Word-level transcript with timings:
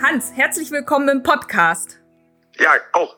Hans, 0.01 0.31
herzlich 0.35 0.69
willkommen 0.69 1.09
im 1.09 1.23
Podcast. 1.23 1.99
Ja, 2.59 2.71
auch 2.93 3.17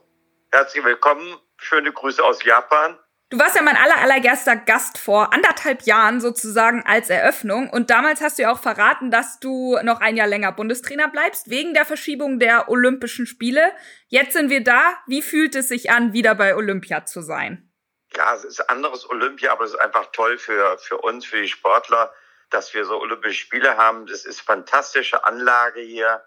herzlich 0.50 0.84
willkommen. 0.86 1.38
Schöne 1.58 1.92
Grüße 1.92 2.24
aus 2.24 2.42
Japan. 2.46 2.98
Du 3.30 3.38
warst 3.38 3.58
ja 3.58 3.62
mein 3.62 3.76
aller, 3.76 3.98
allererster 3.98 4.56
Gast 4.56 4.98
vor 4.98 5.34
anderthalb 5.34 5.82
Jahren 5.82 6.22
sozusagen 6.22 6.84
als 6.86 7.10
Eröffnung. 7.10 7.70
Und 7.70 7.90
damals 7.90 8.22
hast 8.22 8.40
du 8.40 8.44
ja 8.44 8.52
auch 8.52 8.62
verraten, 8.62 9.12
dass 9.12 9.42
du 9.42 9.78
noch 9.84 10.00
ein 10.00 10.16
Jahr 10.16 10.28
länger 10.28 10.54
Bundestrainer 10.54 11.10
bleibst, 11.10 11.50
wegen 11.50 11.74
der 11.74 11.84
Verschiebung 11.84 12.40
der 12.40 12.70
Olympischen 12.70 13.26
Spiele. 13.26 13.74
Jetzt 14.08 14.32
sind 14.32 14.50
wir 14.50 14.64
da. 14.64 14.98
Wie 15.06 15.22
fühlt 15.22 15.56
es 15.56 15.68
sich 15.68 15.92
an, 15.92 16.14
wieder 16.14 16.34
bei 16.34 16.56
Olympia 16.56 17.06
zu 17.06 17.22
sein? 17.22 17.70
Ja, 18.16 18.34
es 18.34 18.46
ist 18.46 18.62
anderes 18.70 19.08
Olympia, 19.10 19.52
aber 19.52 19.66
es 19.66 19.72
ist 19.72 19.82
einfach 19.82 20.08
toll 20.14 20.38
für, 20.38 20.78
für 20.78 20.98
uns, 21.00 21.26
für 21.26 21.42
die 21.42 21.50
Sportler, 21.50 22.14
dass 22.50 22.74
wir 22.74 22.86
so 22.86 22.98
Olympische 23.02 23.42
Spiele 23.42 23.76
haben. 23.76 24.08
Das 24.08 24.24
ist 24.24 24.40
fantastische 24.40 25.26
Anlage 25.26 25.82
hier 25.82 26.24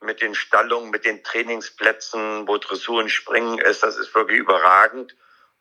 mit 0.00 0.20
den 0.20 0.34
Stallungen, 0.34 0.90
mit 0.90 1.04
den 1.04 1.22
Trainingsplätzen, 1.24 2.46
wo 2.46 2.58
Dressur 2.58 3.00
und 3.00 3.10
Springen 3.10 3.58
ist. 3.58 3.82
Das 3.82 3.96
ist 3.96 4.14
wirklich 4.14 4.38
überragend. 4.38 5.16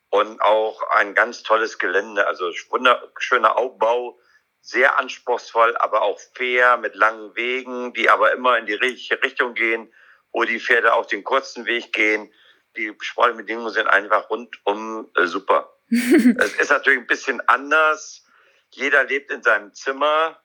Und 0.10 0.42
auch 0.42 0.82
ein 0.92 1.14
ganz 1.14 1.44
tolles 1.44 1.80
Gelände. 1.80 2.28
Also 2.28 2.52
schöner 2.54 3.58
Aufbau, 3.58 4.20
sehr 4.62 4.98
anspruchsvoll, 4.98 5.78
aber 5.78 6.02
auch 6.02 6.20
fair 6.34 6.78
mit 6.78 6.96
langen 6.96 7.36
Wegen, 7.36 7.94
die 7.94 8.10
aber 8.10 8.34
immer 8.34 8.58
in 8.58 8.66
die 8.66 8.74
richtige 8.74 9.22
Richtung 9.22 9.54
gehen, 9.54 9.94
wo 10.32 10.44
die 10.44 10.60
Pferde 10.60 10.94
auch 10.94 11.06
den 11.06 11.24
kurzen 11.24 11.66
Weg 11.66 11.94
gehen. 11.94 12.34
Die 12.76 12.94
sportlichen 13.00 13.46
Bedingungen 13.46 13.72
sind 13.72 13.88
einfach 13.88 14.30
rundum 14.30 15.12
äh, 15.16 15.28
super. 15.28 15.78
es 15.90 16.56
ist 16.56 16.72
natürlich 16.72 17.00
ein 17.00 17.08
bisschen 17.08 17.42
anders. 17.48 18.26
Jeder 18.72 19.04
lebt 19.04 19.32
in 19.32 19.44
seinem 19.44 19.74
Zimmer 19.74 20.42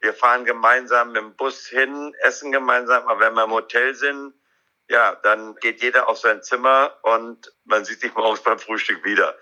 wir 0.00 0.14
fahren 0.14 0.44
gemeinsam 0.44 1.08
mit 1.08 1.16
dem 1.16 1.34
Bus 1.36 1.66
hin, 1.66 2.14
essen 2.22 2.52
gemeinsam, 2.52 3.06
aber 3.08 3.20
wenn 3.20 3.34
wir 3.34 3.44
im 3.44 3.50
Hotel 3.50 3.94
sind, 3.94 4.34
ja, 4.88 5.16
dann 5.22 5.56
geht 5.56 5.82
jeder 5.82 6.08
auf 6.08 6.18
sein 6.18 6.42
Zimmer 6.42 6.96
und 7.02 7.52
man 7.64 7.84
sieht 7.84 8.00
sich 8.00 8.14
morgens 8.14 8.40
beim 8.40 8.58
Frühstück 8.58 9.04
wieder. 9.04 9.36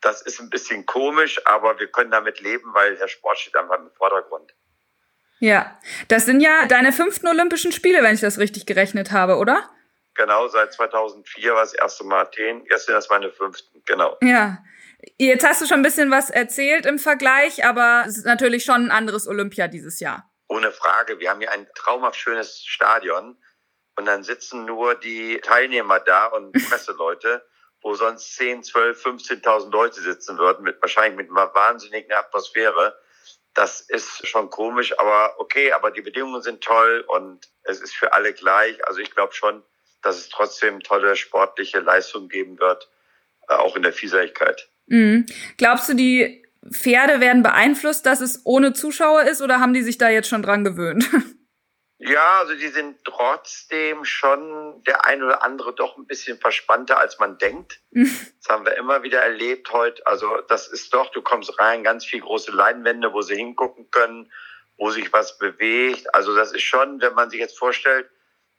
Das 0.00 0.20
ist 0.22 0.40
ein 0.40 0.50
bisschen 0.50 0.84
komisch, 0.84 1.40
aber 1.46 1.78
wir 1.78 1.86
können 1.86 2.10
damit 2.10 2.40
leben, 2.40 2.74
weil 2.74 2.96
der 2.96 3.08
Sport 3.08 3.38
steht 3.38 3.56
einfach 3.56 3.78
im 3.78 3.90
Vordergrund. 3.92 4.54
Ja, 5.38 5.78
das 6.08 6.26
sind 6.26 6.40
ja 6.40 6.66
deine 6.66 6.92
fünften 6.92 7.26
Olympischen 7.26 7.72
Spiele, 7.72 8.02
wenn 8.02 8.14
ich 8.14 8.20
das 8.20 8.38
richtig 8.38 8.66
gerechnet 8.66 9.10
habe, 9.10 9.36
oder? 9.36 9.70
Genau, 10.14 10.48
seit 10.48 10.74
2004 10.74 11.54
war 11.54 11.62
das 11.62 11.72
erste 11.72 12.04
Mal 12.04 12.22
Athen. 12.22 12.66
Jetzt 12.68 12.84
sind 12.84 12.94
das 12.94 13.08
meine 13.08 13.30
fünften, 13.30 13.82
genau. 13.86 14.18
Ja, 14.20 14.58
Jetzt 15.18 15.46
hast 15.46 15.60
du 15.60 15.66
schon 15.66 15.80
ein 15.80 15.82
bisschen 15.82 16.10
was 16.10 16.30
erzählt 16.30 16.86
im 16.86 16.98
Vergleich, 16.98 17.64
aber 17.64 18.04
es 18.06 18.18
ist 18.18 18.26
natürlich 18.26 18.64
schon 18.64 18.86
ein 18.86 18.90
anderes 18.90 19.26
Olympia 19.26 19.68
dieses 19.68 20.00
Jahr. 20.00 20.30
Ohne 20.48 20.72
Frage. 20.72 21.20
Wir 21.20 21.30
haben 21.30 21.40
hier 21.40 21.52
ein 21.52 21.66
traumhaft 21.74 22.18
schönes 22.18 22.64
Stadion 22.64 23.36
und 23.96 24.06
dann 24.06 24.22
sitzen 24.22 24.64
nur 24.64 24.94
die 24.94 25.40
Teilnehmer 25.42 26.00
da 26.00 26.26
und 26.26 26.52
Presseleute 26.68 27.44
wo 27.82 27.94
sonst 27.94 28.36
10, 28.36 28.62
12, 28.62 29.04
15.000 29.04 29.70
Leute 29.70 30.00
sitzen 30.00 30.38
würden, 30.38 30.64
mit 30.64 30.80
wahrscheinlich 30.82 31.16
mit 31.16 31.30
einer 31.30 31.54
wahnsinnigen 31.54 32.12
Atmosphäre. 32.12 32.98
Das 33.54 33.80
ist 33.80 34.26
schon 34.26 34.50
komisch, 34.50 34.98
aber 34.98 35.34
okay, 35.38 35.72
aber 35.72 35.90
die 35.90 36.02
Bedingungen 36.02 36.42
sind 36.42 36.62
toll 36.62 37.04
und 37.08 37.48
es 37.62 37.80
ist 37.80 37.94
für 37.94 38.12
alle 38.12 38.32
gleich. 38.32 38.86
Also 38.86 39.00
ich 39.00 39.10
glaube 39.10 39.32
schon, 39.32 39.62
dass 40.02 40.16
es 40.16 40.28
trotzdem 40.28 40.80
tolle 40.80 41.16
sportliche 41.16 41.80
Leistungen 41.80 42.28
geben 42.28 42.58
wird, 42.58 42.88
äh, 43.48 43.54
auch 43.54 43.76
in 43.76 43.82
der 43.82 43.92
Vielseitigkeit. 43.92 44.70
Mhm. 44.90 45.26
Glaubst 45.56 45.88
du, 45.88 45.94
die 45.94 46.44
Pferde 46.70 47.20
werden 47.20 47.42
beeinflusst, 47.42 48.04
dass 48.04 48.20
es 48.20 48.42
ohne 48.44 48.74
Zuschauer 48.74 49.22
ist 49.22 49.40
oder 49.40 49.60
haben 49.60 49.72
die 49.72 49.82
sich 49.82 49.96
da 49.96 50.10
jetzt 50.10 50.28
schon 50.28 50.42
dran 50.42 50.64
gewöhnt? 50.64 51.08
Ja, 52.02 52.38
also 52.38 52.54
die 52.54 52.68
sind 52.68 53.04
trotzdem 53.04 54.06
schon 54.06 54.82
der 54.84 55.04
ein 55.04 55.22
oder 55.22 55.42
andere 55.42 55.74
doch 55.74 55.98
ein 55.98 56.06
bisschen 56.06 56.38
verspannter, 56.38 56.98
als 56.98 57.18
man 57.18 57.36
denkt. 57.36 57.82
das 57.90 58.48
haben 58.48 58.64
wir 58.64 58.74
immer 58.78 59.02
wieder 59.02 59.20
erlebt 59.20 59.70
heute. 59.70 60.06
Also 60.06 60.40
das 60.48 60.66
ist 60.66 60.94
doch, 60.94 61.10
du 61.10 61.20
kommst 61.20 61.58
rein, 61.58 61.84
ganz 61.84 62.06
viel 62.06 62.22
große 62.22 62.52
Leinwände, 62.52 63.12
wo 63.12 63.20
sie 63.20 63.36
hingucken 63.36 63.90
können, 63.90 64.32
wo 64.78 64.90
sich 64.90 65.12
was 65.12 65.36
bewegt. 65.36 66.14
Also 66.14 66.34
das 66.34 66.52
ist 66.52 66.62
schon, 66.62 67.02
wenn 67.02 67.12
man 67.12 67.28
sich 67.28 67.38
jetzt 67.38 67.58
vorstellt, 67.58 68.08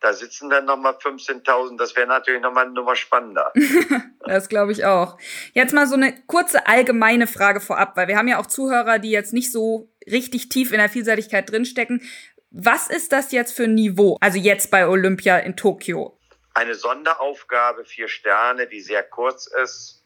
da 0.01 0.13
sitzen 0.13 0.49
dann 0.49 0.65
nochmal 0.65 0.93
15.000, 0.93 1.77
das 1.77 1.95
wäre 1.95 2.07
natürlich 2.07 2.41
nochmal 2.41 2.65
eine 2.65 2.73
Nummer 2.73 2.95
spannender. 2.95 3.53
das 4.25 4.49
glaube 4.49 4.71
ich 4.71 4.83
auch. 4.83 5.17
Jetzt 5.53 5.73
mal 5.73 5.87
so 5.87 5.95
eine 5.95 6.19
kurze 6.25 6.65
allgemeine 6.65 7.27
Frage 7.27 7.61
vorab, 7.61 7.95
weil 7.95 8.07
wir 8.07 8.17
haben 8.17 8.27
ja 8.27 8.39
auch 8.39 8.47
Zuhörer, 8.47 8.97
die 8.97 9.11
jetzt 9.11 9.31
nicht 9.31 9.51
so 9.51 9.89
richtig 10.09 10.49
tief 10.49 10.71
in 10.71 10.79
der 10.79 10.89
Vielseitigkeit 10.89 11.49
drinstecken. 11.49 12.01
Was 12.49 12.89
ist 12.89 13.13
das 13.13 13.31
jetzt 13.31 13.55
für 13.55 13.65
ein 13.65 13.75
Niveau? 13.75 14.17
Also 14.21 14.39
jetzt 14.39 14.71
bei 14.71 14.87
Olympia 14.87 15.37
in 15.37 15.55
Tokio. 15.55 16.17
Eine 16.55 16.73
Sonderaufgabe, 16.73 17.85
vier 17.85 18.07
Sterne, 18.07 18.67
die 18.67 18.81
sehr 18.81 19.03
kurz 19.03 19.45
ist, 19.45 20.03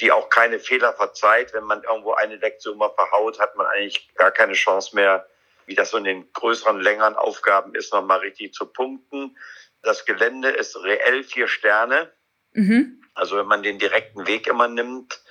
die 0.00 0.12
auch 0.12 0.28
keine 0.28 0.60
Fehler 0.60 0.92
verzeiht. 0.92 1.54
Wenn 1.54 1.64
man 1.64 1.82
irgendwo 1.82 2.12
eine 2.12 2.36
Lektion 2.36 2.76
mal 2.76 2.90
verhaut, 2.90 3.40
hat 3.40 3.56
man 3.56 3.66
eigentlich 3.66 4.14
gar 4.14 4.30
keine 4.30 4.52
Chance 4.52 4.94
mehr, 4.94 5.26
wie 5.66 5.74
das 5.74 5.90
so 5.90 5.98
in 5.98 6.04
den 6.04 6.32
größeren, 6.32 6.80
längeren 6.80 7.16
Aufgaben 7.16 7.74
ist, 7.74 7.92
nochmal 7.92 8.20
richtig 8.20 8.52
zu 8.54 8.66
punkten. 8.66 9.36
Das 9.82 10.04
Gelände 10.04 10.50
ist 10.50 10.76
reell 10.82 11.24
vier 11.24 11.48
Sterne. 11.48 12.12
Mhm. 12.52 13.02
Also 13.14 13.36
wenn 13.36 13.46
man 13.46 13.62
den 13.62 13.78
direkten 13.78 14.26
Weg 14.26 14.46
immer 14.46 14.68
nimmt, 14.68 15.22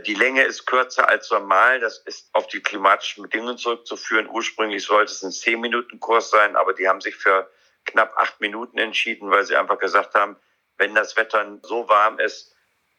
die 0.00 0.14
Länge 0.14 0.44
ist 0.44 0.66
kürzer 0.66 1.08
als 1.08 1.30
normal. 1.30 1.80
Das 1.80 1.98
ist 1.98 2.28
auf 2.34 2.46
die 2.48 2.60
klimatischen 2.60 3.22
Bedingungen 3.22 3.58
zurückzuführen. 3.58 4.28
Ursprünglich 4.28 4.84
sollte 4.84 5.12
es 5.12 5.22
ein 5.22 5.30
10-Minuten-Kurs 5.30 6.30
sein, 6.30 6.56
aber 6.56 6.74
die 6.74 6.88
haben 6.88 7.00
sich 7.00 7.16
für 7.16 7.50
knapp 7.84 8.16
acht 8.16 8.40
Minuten 8.40 8.78
entschieden, 8.78 9.30
weil 9.30 9.44
sie 9.44 9.56
einfach 9.56 9.78
gesagt 9.78 10.14
haben, 10.14 10.36
wenn 10.76 10.94
das 10.94 11.16
Wetter 11.16 11.58
so 11.62 11.88
warm 11.88 12.18
ist, 12.18 12.54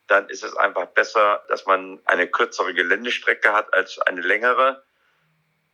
dann 0.07 0.29
ist 0.29 0.43
es 0.43 0.55
einfach 0.55 0.87
besser, 0.87 1.43
dass 1.49 1.65
man 1.65 1.99
eine 2.05 2.27
kürzere 2.27 2.73
Geländestrecke 2.73 3.53
hat 3.53 3.73
als 3.73 3.99
eine 3.99 4.21
längere. 4.21 4.86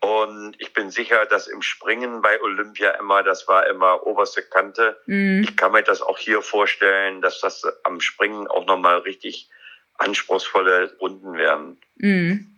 Und 0.04 0.56
ich 0.60 0.74
bin 0.74 0.92
sicher, 0.92 1.26
dass 1.26 1.48
im 1.48 1.62
Springen 1.62 2.22
bei 2.22 2.42
Olympia 2.42 2.92
immer, 3.00 3.24
das 3.24 3.48
war 3.48 3.68
immer 3.68 4.06
oberste 4.06 4.42
Kante. 4.42 4.98
Mhm. 5.06 5.44
Ich 5.44 5.56
kann 5.56 5.72
mir 5.72 5.82
das 5.82 6.02
auch 6.02 6.18
hier 6.18 6.42
vorstellen, 6.42 7.22
dass 7.22 7.40
das 7.40 7.64
am 7.86 8.02
Springen 8.02 8.48
auch 8.48 8.66
nochmal 8.66 8.98
richtig 8.98 9.50
anspruchsvolle 9.98 10.94
Runden 11.00 11.38
werden. 11.38 11.80
Mhm. 11.96 12.54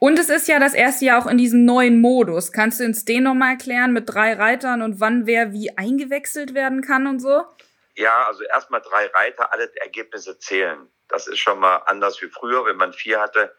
Und 0.00 0.18
es 0.18 0.28
ist 0.28 0.48
ja 0.48 0.58
das 0.58 0.74
erste 0.74 1.04
Jahr 1.04 1.22
auch 1.22 1.30
in 1.30 1.38
diesem 1.38 1.64
neuen 1.64 2.00
Modus. 2.00 2.50
Kannst 2.50 2.80
du 2.80 2.84
uns 2.84 3.04
den 3.04 3.22
nochmal 3.22 3.52
erklären 3.52 3.92
mit 3.92 4.12
drei 4.12 4.32
Reitern 4.32 4.82
und 4.82 4.98
wann 4.98 5.24
wer 5.24 5.52
wie 5.52 5.78
eingewechselt 5.78 6.54
werden 6.54 6.82
kann 6.82 7.06
und 7.06 7.20
so? 7.20 7.44
Ja, 7.94 8.26
also 8.26 8.42
erstmal 8.42 8.80
drei 8.80 9.06
Reiter, 9.06 9.52
alle 9.52 9.70
Ergebnisse 9.76 10.40
zählen. 10.40 10.88
Das 11.06 11.28
ist 11.28 11.38
schon 11.38 11.60
mal 11.60 11.76
anders 11.86 12.20
wie 12.20 12.28
früher, 12.28 12.66
wenn 12.66 12.76
man 12.76 12.92
vier 12.92 13.20
hatte 13.20 13.54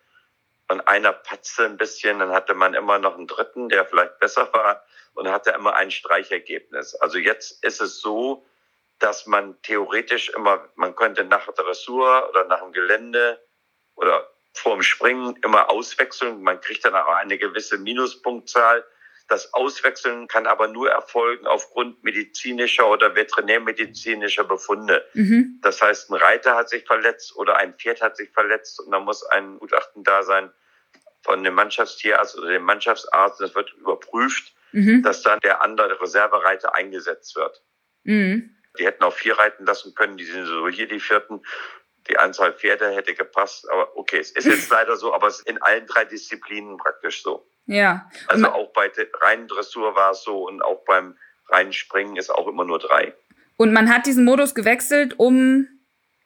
und 0.70 0.82
einer 0.82 1.12
patzte 1.12 1.66
ein 1.66 1.78
bisschen, 1.78 2.20
dann 2.20 2.32
hatte 2.32 2.54
man 2.54 2.74
immer 2.74 3.00
noch 3.00 3.18
einen 3.18 3.28
dritten, 3.28 3.70
der 3.70 3.86
vielleicht 3.86 4.20
besser 4.20 4.54
war 4.54 4.84
und 5.14 5.28
hatte 5.28 5.52
immer 5.52 5.76
ein 5.76 5.92
Streichergebnis. 5.92 6.96
Also 6.96 7.18
jetzt 7.18 7.64
ist 7.64 7.82
es 7.82 8.00
so, 8.00 8.46
dass 9.00 9.26
man 9.26 9.60
theoretisch 9.64 10.30
immer, 10.30 10.70
man 10.76 10.96
könnte 10.96 11.24
nach 11.24 11.46
der 11.46 11.54
Dressur 11.54 12.30
oder 12.30 12.46
nach 12.46 12.62
dem 12.62 12.72
Gelände 12.72 13.44
oder 13.96 14.30
vor 14.54 14.76
dem 14.76 14.84
Springen 14.84 15.36
immer 15.44 15.70
auswechseln. 15.70 16.42
Man 16.44 16.62
kriegt 16.62 16.86
dann 16.86 16.96
auch 16.96 17.08
eine 17.08 17.38
gewisse 17.38 17.78
Minuspunktzahl. 17.78 18.86
Das 19.30 19.54
Auswechseln 19.54 20.28
kann 20.28 20.48
aber 20.48 20.68
nur 20.68 20.90
erfolgen 20.90 21.46
aufgrund 21.46 22.04
medizinischer 22.04 22.90
oder 22.90 23.16
veterinärmedizinischer 23.16 24.44
Befunde. 24.44 25.06
Mhm. 25.14 25.60
Das 25.62 25.82
heißt, 25.84 26.10
ein 26.10 26.16
Reiter 26.16 26.56
hat 26.56 26.70
sich 26.70 26.84
verletzt 26.86 27.36
oder 27.36 27.58
ein 27.58 27.76
Pferd 27.76 28.02
hat 28.02 28.18
sich 28.18 28.32
verletzt 28.32 28.80
und 28.80 28.92
da 28.92 29.00
muss 29.00 29.24
ein 29.24 29.60
Gutachten 29.60 30.04
da 30.04 30.24
sein 30.24 30.52
von 31.22 31.44
dem 31.44 31.54
Mannschaftstierarzt 31.54 32.40
oder 32.40 32.50
dem 32.50 32.64
Mannschaftsarzt. 32.64 33.40
Das 33.40 33.54
wird 33.54 33.72
überprüft, 33.74 34.52
mhm. 34.72 35.04
dass 35.04 35.22
dann 35.22 35.40
der 35.42 35.62
andere 35.62 36.02
Reservereiter 36.02 36.74
eingesetzt 36.74 37.36
wird. 37.36 37.62
Mhm. 38.06 38.56
Die 38.80 38.86
hätten 38.86 39.04
auch 39.04 39.14
vier 39.14 39.38
reiten 39.38 39.64
lassen 39.64 39.94
können, 39.94 40.18
die 40.18 40.26
sind 40.26 40.48
so 40.48 40.68
hier 40.70 40.88
die 40.88 41.00
vierten. 41.00 41.42
Die 42.10 42.18
Anzahl 42.18 42.54
Pferde 42.54 42.90
hätte 42.92 43.14
gepasst, 43.14 43.70
aber 43.70 43.96
okay, 43.98 44.18
es 44.18 44.32
ist 44.32 44.46
jetzt 44.46 44.70
leider 44.72 44.98
so, 44.98 45.14
aber 45.14 45.28
es 45.28 45.40
ist 45.40 45.48
in 45.48 45.62
allen 45.62 45.86
drei 45.86 46.06
Disziplinen 46.06 46.78
praktisch 46.78 47.22
so. 47.22 47.48
Ja. 47.66 48.10
Also 48.28 48.48
auch 48.48 48.74
bei 48.74 48.88
der 48.90 49.08
reinen 49.22 49.48
Dressur 49.48 49.96
war 49.96 50.12
es 50.12 50.24
so 50.24 50.48
und 50.48 50.62
auch 50.62 50.84
beim 50.86 51.18
reinen 51.50 51.74
Springen 51.74 52.16
ist 52.16 52.30
auch 52.32 52.48
immer 52.48 52.66
nur 52.66 52.80
drei. 52.80 53.14
Und 53.58 53.74
man 53.74 53.94
hat 53.94 54.06
diesen 54.06 54.26
Modus 54.26 54.56
gewechselt, 54.56 55.16
um 55.18 55.68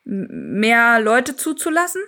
mehr 0.04 1.00
Leute 1.00 1.36
zuzulassen? 1.36 2.04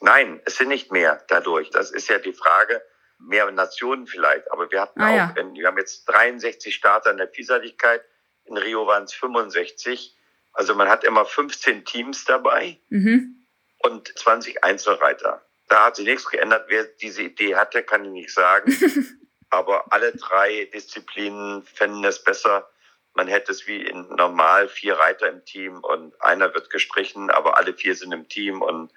Nein, 0.00 0.40
es 0.44 0.56
sind 0.56 0.68
nicht 0.68 0.92
mehr 0.92 1.24
dadurch. 1.28 1.70
Das 1.70 1.90
ist 1.90 2.08
ja 2.08 2.18
die 2.18 2.32
Frage, 2.32 2.82
mehr 3.18 3.50
Nationen 3.50 4.06
vielleicht. 4.06 4.50
Aber 4.52 4.70
wir 4.70 4.80
hatten 4.80 5.00
ah, 5.00 5.08
auch, 5.08 5.36
ja. 5.36 5.52
wir 5.52 5.66
haben 5.66 5.78
jetzt 5.78 6.04
63 6.06 6.74
Starter 6.74 7.10
in 7.10 7.16
der 7.16 7.28
Vielseitigkeit. 7.28 8.02
In 8.44 8.56
Rio 8.56 8.86
waren 8.86 9.04
es 9.04 9.14
65. 9.14 10.16
Also 10.52 10.74
man 10.74 10.88
hat 10.88 11.04
immer 11.04 11.24
15 11.24 11.84
Teams 11.84 12.24
dabei 12.24 12.78
mhm. 12.88 13.46
und 13.78 14.18
20 14.18 14.64
Einzelreiter. 14.64 15.44
Da 15.68 15.86
hat 15.86 15.96
sich 15.96 16.06
nichts 16.06 16.28
geändert. 16.28 16.66
Wer 16.68 16.84
diese 16.84 17.22
Idee 17.22 17.54
hatte, 17.56 17.82
kann 17.82 18.04
ich 18.04 18.10
nicht 18.10 18.32
sagen. 18.32 18.72
Aber 19.50 19.92
alle 19.92 20.12
drei 20.12 20.68
Disziplinen 20.74 21.62
fänden 21.62 22.04
es 22.04 22.22
besser. 22.22 22.68
Man 23.14 23.26
hätte 23.26 23.52
es 23.52 23.66
wie 23.66 23.82
in 23.82 24.08
normal 24.10 24.68
vier 24.68 24.94
Reiter 24.94 25.28
im 25.28 25.44
Team 25.44 25.80
und 25.82 26.20
einer 26.20 26.54
wird 26.54 26.70
gestrichen, 26.70 27.30
aber 27.30 27.56
alle 27.56 27.74
vier 27.74 27.96
sind 27.96 28.12
im 28.12 28.28
Team 28.28 28.62
und 28.62 28.92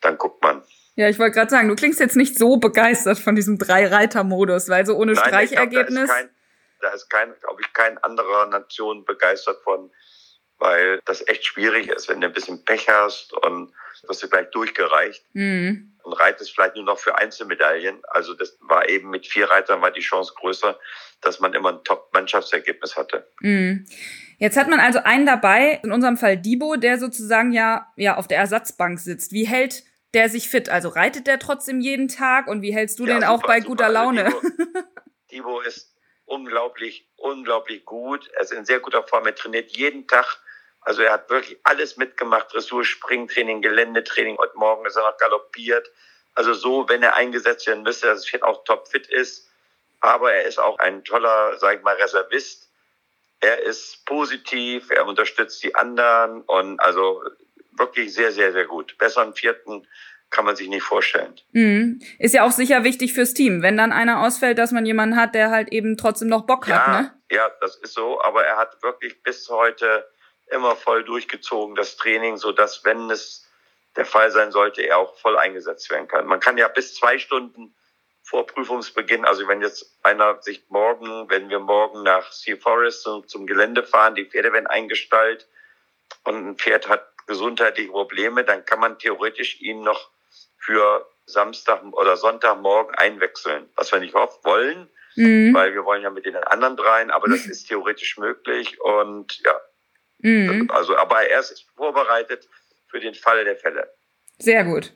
dann 0.00 0.16
guckt 0.16 0.42
man. 0.42 0.62
Ja, 0.94 1.08
ich 1.08 1.18
wollte 1.18 1.34
gerade 1.34 1.50
sagen, 1.50 1.68
du 1.68 1.74
klingst 1.74 1.98
jetzt 1.98 2.14
nicht 2.14 2.38
so 2.38 2.58
begeistert 2.58 3.18
von 3.18 3.34
diesem 3.34 3.58
Drei-Reiter-Modus, 3.58 4.68
weil 4.68 4.86
so 4.86 4.94
ohne 4.94 5.14
Nein, 5.14 5.24
Streichergebnis. 5.24 6.08
Glaub, 6.08 6.28
da 6.82 6.90
ist 6.90 7.10
kein, 7.10 7.30
kein 7.30 7.40
glaube 7.40 7.62
ich, 7.62 7.72
kein 7.72 7.98
anderer 7.98 8.46
Nation 8.46 9.04
begeistert 9.04 9.60
von, 9.64 9.90
weil 10.64 11.00
das 11.04 11.26
echt 11.28 11.44
schwierig 11.44 11.88
ist, 11.88 12.08
wenn 12.08 12.22
du 12.22 12.26
ein 12.26 12.32
bisschen 12.32 12.64
Pech 12.64 12.88
hast 12.88 13.34
und 13.34 13.72
wirst 14.08 14.22
du 14.22 14.28
gleich 14.28 14.50
durchgereicht. 14.50 15.22
Mhm. 15.34 15.92
Und 16.02 16.12
reitest 16.14 16.54
vielleicht 16.54 16.76
nur 16.76 16.84
noch 16.84 16.98
für 16.98 17.16
Einzelmedaillen. 17.18 18.02
Also 18.08 18.34
das 18.34 18.56
war 18.60 18.88
eben 18.88 19.10
mit 19.10 19.26
vier 19.26 19.50
Reitern 19.50 19.82
war 19.82 19.90
die 19.90 20.00
Chance 20.00 20.32
größer, 20.36 20.78
dass 21.20 21.40
man 21.40 21.52
immer 21.52 21.70
ein 21.70 21.84
Top-Mannschaftsergebnis 21.84 22.96
hatte. 22.96 23.26
Mhm. 23.40 23.86
Jetzt 24.38 24.56
hat 24.56 24.68
man 24.68 24.80
also 24.80 25.00
einen 25.00 25.26
dabei, 25.26 25.80
in 25.82 25.92
unserem 25.92 26.16
Fall 26.16 26.38
Dibo, 26.38 26.76
der 26.76 26.98
sozusagen 26.98 27.52
ja, 27.52 27.92
ja 27.96 28.16
auf 28.16 28.26
der 28.26 28.38
Ersatzbank 28.38 28.98
sitzt. 28.98 29.32
Wie 29.32 29.46
hält 29.46 29.84
der 30.14 30.30
sich 30.30 30.48
fit? 30.48 30.70
Also 30.70 30.88
reitet 30.88 31.26
der 31.26 31.38
trotzdem 31.38 31.80
jeden 31.80 32.08
Tag 32.08 32.46
und 32.48 32.62
wie 32.62 32.74
hältst 32.74 32.98
du 32.98 33.06
ja, 33.06 33.14
den 33.14 33.22
super, 33.22 33.32
auch 33.32 33.42
bei 33.42 33.58
super. 33.58 33.68
guter 33.68 33.84
also 33.86 33.94
Laune? 33.94 34.24
Also 34.26 34.40
Dibo, 34.40 34.80
Dibo 35.30 35.60
ist 35.60 35.94
unglaublich, 36.24 37.06
unglaublich 37.16 37.84
gut. 37.84 38.28
Er 38.34 38.42
ist 38.42 38.52
in 38.52 38.64
sehr 38.64 38.80
guter 38.80 39.02
Form. 39.02 39.26
Er 39.26 39.34
trainiert 39.34 39.76
jeden 39.76 40.06
Tag. 40.06 40.40
Also 40.84 41.02
er 41.02 41.12
hat 41.12 41.30
wirklich 41.30 41.58
alles 41.64 41.96
mitgemacht. 41.96 42.52
Dressur, 42.52 42.84
Springtraining, 42.84 43.62
Geländetraining. 43.62 44.36
Und 44.36 44.54
morgen 44.54 44.86
ist 44.86 44.96
er 44.96 45.02
noch 45.02 45.16
galoppiert. 45.16 45.90
Also 46.34 46.52
so, 46.52 46.88
wenn 46.88 47.02
er 47.02 47.16
eingesetzt 47.16 47.66
werden 47.66 47.82
müsste, 47.82 48.06
dass 48.06 48.20
das 48.20 48.28
Pferd 48.28 48.42
auch 48.42 48.64
topfit 48.64 49.06
ist. 49.08 49.48
Aber 50.00 50.32
er 50.32 50.44
ist 50.44 50.58
auch 50.58 50.78
ein 50.78 51.04
toller, 51.04 51.56
sag 51.58 51.78
ich 51.78 51.82
mal, 51.82 51.96
Reservist. 51.96 52.70
Er 53.40 53.62
ist 53.62 54.04
positiv, 54.04 54.90
er 54.90 55.06
unterstützt 55.06 55.62
die 55.62 55.74
anderen 55.74 56.42
und 56.42 56.80
also 56.80 57.22
wirklich 57.72 58.12
sehr, 58.14 58.32
sehr, 58.32 58.52
sehr 58.52 58.66
gut. 58.66 58.96
Besser 58.98 59.22
einen 59.22 59.34
vierten 59.34 59.86
kann 60.30 60.44
man 60.44 60.56
sich 60.56 60.68
nicht 60.68 60.82
vorstellen. 60.82 61.34
Mhm. 61.52 62.00
Ist 62.18 62.34
ja 62.34 62.44
auch 62.44 62.50
sicher 62.50 62.84
wichtig 62.84 63.12
fürs 63.14 63.34
Team, 63.34 63.62
wenn 63.62 63.76
dann 63.76 63.92
einer 63.92 64.20
ausfällt, 64.20 64.58
dass 64.58 64.72
man 64.72 64.84
jemanden 64.84 65.16
hat, 65.16 65.34
der 65.34 65.50
halt 65.50 65.72
eben 65.72 65.96
trotzdem 65.96 66.28
noch 66.28 66.46
Bock 66.46 66.66
ja, 66.66 66.86
hat. 66.86 67.02
Ne? 67.02 67.12
Ja, 67.30 67.50
das 67.60 67.76
ist 67.76 67.94
so, 67.94 68.20
aber 68.22 68.44
er 68.44 68.56
hat 68.56 68.82
wirklich 68.82 69.22
bis 69.22 69.48
heute 69.48 70.04
immer 70.54 70.76
voll 70.76 71.04
durchgezogen, 71.04 71.74
das 71.74 71.96
Training, 71.96 72.36
so 72.36 72.52
dass 72.52 72.84
wenn 72.84 73.10
es 73.10 73.46
der 73.96 74.06
Fall 74.06 74.30
sein 74.30 74.50
sollte, 74.50 74.82
er 74.82 74.98
auch 74.98 75.16
voll 75.18 75.36
eingesetzt 75.36 75.90
werden 75.90 76.08
kann. 76.08 76.26
Man 76.26 76.40
kann 76.40 76.58
ja 76.58 76.68
bis 76.68 76.94
zwei 76.94 77.18
Stunden 77.18 77.74
vor 78.22 78.46
Prüfungsbeginn, 78.46 79.24
also 79.24 79.46
wenn 79.48 79.60
jetzt 79.60 79.98
einer 80.02 80.40
sich 80.42 80.64
morgen, 80.68 81.28
wenn 81.28 81.50
wir 81.50 81.58
morgen 81.58 82.02
nach 82.02 82.32
Sea 82.32 82.56
Forest 82.56 83.02
zum, 83.02 83.46
Gelände 83.46 83.84
fahren, 83.84 84.14
die 84.14 84.24
Pferde 84.24 84.52
werden 84.52 84.66
eingestallt 84.66 85.46
und 86.24 86.48
ein 86.48 86.56
Pferd 86.56 86.88
hat 86.88 87.06
gesundheitliche 87.26 87.90
Probleme, 87.90 88.44
dann 88.44 88.64
kann 88.64 88.80
man 88.80 88.98
theoretisch 88.98 89.60
ihn 89.60 89.82
noch 89.82 90.10
für 90.58 91.06
Samstag 91.26 91.82
oder 91.92 92.16
Sonntagmorgen 92.16 92.94
einwechseln, 92.94 93.68
was 93.76 93.92
wir 93.92 94.00
nicht 94.00 94.14
oft 94.14 94.42
wollen, 94.44 94.88
mhm. 95.16 95.54
weil 95.54 95.74
wir 95.74 95.84
wollen 95.84 96.02
ja 96.02 96.10
mit 96.10 96.24
den 96.24 96.36
anderen 96.36 96.76
dreien, 96.76 97.10
aber 97.10 97.28
das 97.28 97.46
ist 97.46 97.68
theoretisch 97.68 98.16
möglich 98.16 98.80
und 98.80 99.38
ja. 99.44 99.60
Mhm. 100.24 100.70
Also, 100.70 100.96
aber 100.96 101.28
er 101.28 101.40
ist 101.40 101.66
vorbereitet 101.76 102.48
für 102.88 102.98
den 102.98 103.14
Fall 103.14 103.44
der 103.44 103.56
Fälle. 103.56 103.92
Sehr 104.38 104.64
gut. 104.64 104.92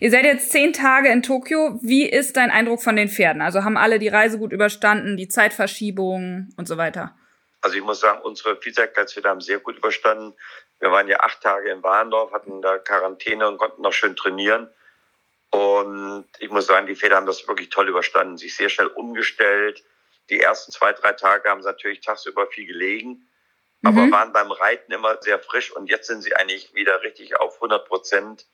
Ihr 0.00 0.10
seid 0.10 0.24
jetzt 0.24 0.50
zehn 0.50 0.72
Tage 0.72 1.08
in 1.08 1.22
Tokio. 1.22 1.78
Wie 1.82 2.08
ist 2.08 2.36
dein 2.36 2.50
Eindruck 2.50 2.82
von 2.82 2.96
den 2.96 3.08
Pferden? 3.08 3.40
Also 3.40 3.62
haben 3.64 3.76
alle 3.76 4.00
die 4.00 4.08
Reise 4.08 4.38
gut 4.38 4.52
überstanden, 4.52 5.16
die 5.16 5.28
Zeitverschiebung 5.28 6.48
und 6.56 6.66
so 6.68 6.76
weiter? 6.76 7.14
Also 7.60 7.76
ich 7.76 7.84
muss 7.84 8.00
sagen, 8.00 8.20
unsere 8.22 8.56
Vielseitigkeitspferde 8.56 9.28
haben 9.28 9.40
sehr 9.40 9.60
gut 9.60 9.78
überstanden. 9.78 10.34
Wir 10.80 10.90
waren 10.90 11.06
ja 11.06 11.20
acht 11.20 11.40
Tage 11.40 11.70
in 11.70 11.82
Warndorf, 11.84 12.32
hatten 12.32 12.60
da 12.60 12.78
Quarantäne 12.78 13.46
und 13.46 13.58
konnten 13.58 13.82
noch 13.82 13.92
schön 13.92 14.16
trainieren. 14.16 14.68
Und 15.50 16.26
ich 16.40 16.50
muss 16.50 16.66
sagen, 16.66 16.88
die 16.88 16.96
Pferde 16.96 17.14
haben 17.14 17.26
das 17.26 17.46
wirklich 17.46 17.70
toll 17.70 17.88
überstanden, 17.88 18.36
sich 18.36 18.56
sehr 18.56 18.68
schnell 18.68 18.88
umgestellt. 18.88 19.84
Die 20.28 20.40
ersten 20.40 20.72
zwei, 20.72 20.92
drei 20.92 21.12
Tage 21.12 21.48
haben 21.48 21.62
sie 21.62 21.68
natürlich 21.68 22.00
tagsüber 22.00 22.48
viel 22.48 22.66
gelegen, 22.66 23.28
aber 23.84 24.02
mhm. 24.02 24.12
waren 24.12 24.32
beim 24.32 24.50
Reiten 24.50 24.92
immer 24.92 25.20
sehr 25.20 25.38
frisch 25.38 25.72
und 25.72 25.90
jetzt 25.90 26.06
sind 26.06 26.22
sie 26.22 26.34
eigentlich 26.36 26.74
wieder 26.74 27.02
richtig 27.02 27.38
auf 27.38 27.56
100 27.56 27.86
Prozent. 27.86 28.46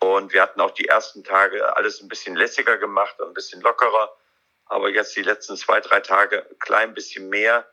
Und 0.00 0.32
wir 0.32 0.42
hatten 0.42 0.60
auch 0.60 0.72
die 0.72 0.86
ersten 0.86 1.22
Tage 1.22 1.76
alles 1.76 2.00
ein 2.00 2.08
bisschen 2.08 2.34
lässiger 2.34 2.78
gemacht 2.78 3.20
und 3.20 3.28
ein 3.28 3.34
bisschen 3.34 3.60
lockerer. 3.60 4.14
Aber 4.66 4.88
jetzt 4.88 5.14
die 5.16 5.22
letzten 5.22 5.56
zwei, 5.56 5.80
drei 5.80 6.00
Tage 6.00 6.46
ein 6.50 6.58
klein 6.58 6.94
bisschen 6.94 7.28
mehr. 7.28 7.66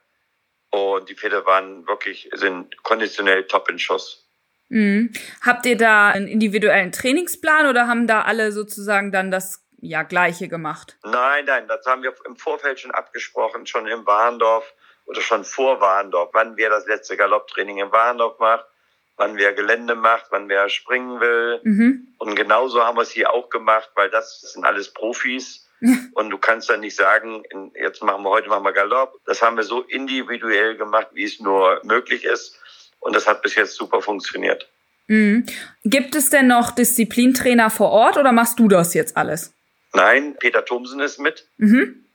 Und 0.69 1.10
die 1.10 1.15
Pferde 1.15 1.45
waren 1.45 1.88
wirklich, 1.88 2.29
sind 2.33 2.81
konditionell 2.83 3.45
top 3.48 3.69
in 3.69 3.79
Schuss. 3.79 4.29
Mhm. 4.69 5.12
Habt 5.41 5.65
ihr 5.65 5.77
da 5.77 6.10
einen 6.10 6.27
individuellen 6.27 6.91
Trainingsplan 6.91 7.67
oder 7.67 7.88
haben 7.88 8.07
da 8.07 8.21
alle 8.21 8.51
sozusagen 8.51 9.12
dann 9.12 9.31
das 9.31 9.65
ja, 9.79 10.03
gleiche 10.03 10.48
gemacht? 10.48 10.98
Nein, 11.03 11.45
nein, 11.45 11.67
das 11.67 11.86
haben 11.86 12.03
wir 12.03 12.13
im 12.25 12.38
Vorfeld 12.38 12.79
schon 12.79 12.91
abgesprochen, 12.91 13.65
schon 13.65 13.88
im 13.88 14.05
Warndorf 14.05 14.74
oder 15.12 15.22
schon 15.22 15.44
vor 15.44 15.80
Warndorf, 15.82 16.30
wann 16.34 16.58
wer 16.58 16.70
das 16.70 16.88
letzte 16.88 17.18
Galopptraining 17.18 17.77
im 17.77 17.91
Warndorf 17.91 18.39
macht, 18.39 18.65
wann 19.18 19.38
wer 19.38 19.53
Gelände 19.53 19.96
macht, 19.96 20.25
wann 20.32 20.50
wer 20.50 20.70
springen 20.70 21.20
will. 21.20 21.60
Mhm. 21.63 22.08
Und 22.18 22.36
genauso 22.36 22.84
haben 22.84 22.98
wir 22.98 23.03
es 23.03 23.12
hier 23.12 23.32
auch 23.32 23.50
gemacht, 23.50 23.91
weil 23.96 24.10
das 24.10 24.41
sind 24.41 24.65
alles 24.65 24.94
Profis. 24.94 25.68
Und 26.13 26.30
du 26.30 26.38
kannst 26.38 26.70
dann 26.70 26.82
nicht 26.82 26.96
sagen, 26.96 27.44
jetzt 27.74 28.03
machen 28.03 28.24
wir 28.24 28.30
heute 28.30 28.50
machen 28.50 28.63
wir 28.63 28.72
Galopp. 28.72 29.20
Das 29.25 29.41
haben 29.41 29.58
wir 29.58 29.63
so 29.63 29.82
individuell 29.82 30.77
gemacht, 30.77 31.08
wie 31.13 31.24
es 31.24 31.39
nur 31.39 31.82
möglich 31.84 32.24
ist. 32.24 32.56
Und 33.00 33.15
das 33.15 33.27
hat 33.27 33.41
bis 33.41 33.56
jetzt 33.56 33.74
super 33.74 34.00
funktioniert. 34.00 34.70
Mhm. 35.08 35.48
Gibt 35.84 36.13
es 36.13 36.30
denn 36.30 36.46
noch 36.46 36.70
Disziplintrainer 36.70 37.72
vor 37.72 37.89
Ort 37.89 38.18
oder 38.18 38.32
machst 38.32 38.60
du 38.60 38.68
das 38.68 38.94
jetzt 38.94 39.18
alles? 39.18 39.56
Nein, 39.94 40.36
Peter 40.39 40.63
Thomsen 40.63 41.00
ist 41.00 41.20
mit. 41.20 41.48
Mhm. 41.58 42.06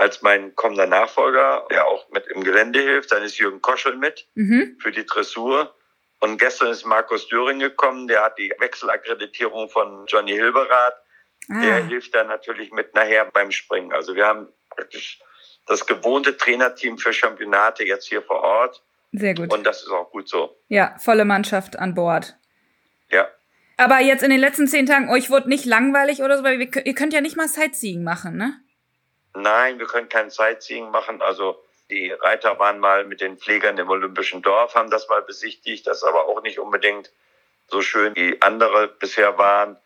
Als 0.00 0.22
mein 0.22 0.54
kommender 0.54 0.86
Nachfolger, 0.86 1.66
der 1.70 1.86
auch 1.86 2.08
mit 2.08 2.26
im 2.28 2.42
Gelände 2.42 2.80
hilft. 2.80 3.12
Dann 3.12 3.22
ist 3.22 3.36
Jürgen 3.36 3.60
Koschel 3.60 3.96
mit 3.96 4.26
mhm. 4.34 4.78
für 4.80 4.92
die 4.92 5.04
Dressur. 5.04 5.74
Und 6.20 6.38
gestern 6.38 6.68
ist 6.68 6.86
Markus 6.86 7.28
Döring 7.28 7.58
gekommen, 7.58 8.08
der 8.08 8.24
hat 8.24 8.38
die 8.38 8.50
Wechselakkreditierung 8.58 9.68
von 9.68 10.06
Johnny 10.06 10.32
Hilberath. 10.32 10.94
Ah. 11.50 11.60
Der 11.60 11.84
hilft 11.84 12.14
dann 12.14 12.28
natürlich 12.28 12.72
mit 12.72 12.94
nachher 12.94 13.26
beim 13.26 13.50
Springen. 13.50 13.92
Also 13.92 14.14
wir 14.14 14.26
haben 14.26 14.48
praktisch 14.70 15.20
das 15.66 15.84
gewohnte 15.84 16.34
Trainerteam 16.34 16.96
für 16.96 17.12
Championate 17.12 17.84
jetzt 17.84 18.08
hier 18.08 18.22
vor 18.22 18.40
Ort. 18.40 18.82
Sehr 19.12 19.34
gut. 19.34 19.52
Und 19.52 19.64
das 19.64 19.82
ist 19.82 19.90
auch 19.90 20.10
gut 20.10 20.30
so. 20.30 20.56
Ja, 20.68 20.96
volle 20.98 21.26
Mannschaft 21.26 21.78
an 21.78 21.94
Bord. 21.94 22.38
Ja. 23.10 23.28
Aber 23.76 24.00
jetzt 24.00 24.22
in 24.22 24.30
den 24.30 24.40
letzten 24.40 24.66
zehn 24.66 24.86
Tagen, 24.86 25.10
euch 25.10 25.28
wurde 25.28 25.50
nicht 25.50 25.66
langweilig 25.66 26.22
oder 26.22 26.38
so, 26.38 26.42
weil 26.44 26.58
ihr 26.58 26.94
könnt 26.94 27.12
ja 27.12 27.20
nicht 27.20 27.36
mal 27.36 27.48
Sightseeing 27.48 28.02
machen, 28.02 28.38
ne? 28.38 28.62
Nein, 29.34 29.78
wir 29.78 29.86
können 29.86 30.08
kein 30.08 30.30
Sightseeing 30.30 30.90
machen. 30.90 31.22
Also 31.22 31.62
die 31.90 32.10
Reiter 32.12 32.58
waren 32.58 32.78
mal 32.78 33.04
mit 33.04 33.20
den 33.20 33.38
Pflegern 33.38 33.78
im 33.78 33.90
Olympischen 33.90 34.42
Dorf, 34.42 34.74
haben 34.74 34.90
das 34.90 35.08
mal 35.08 35.22
besichtigt. 35.22 35.86
Das 35.86 36.02
aber 36.02 36.26
auch 36.26 36.42
nicht 36.42 36.58
unbedingt 36.58 37.10
so 37.68 37.82
schön 37.82 38.14
wie 38.16 38.40
andere 38.42 38.88
bisher 38.88 39.38
waren. 39.38 39.76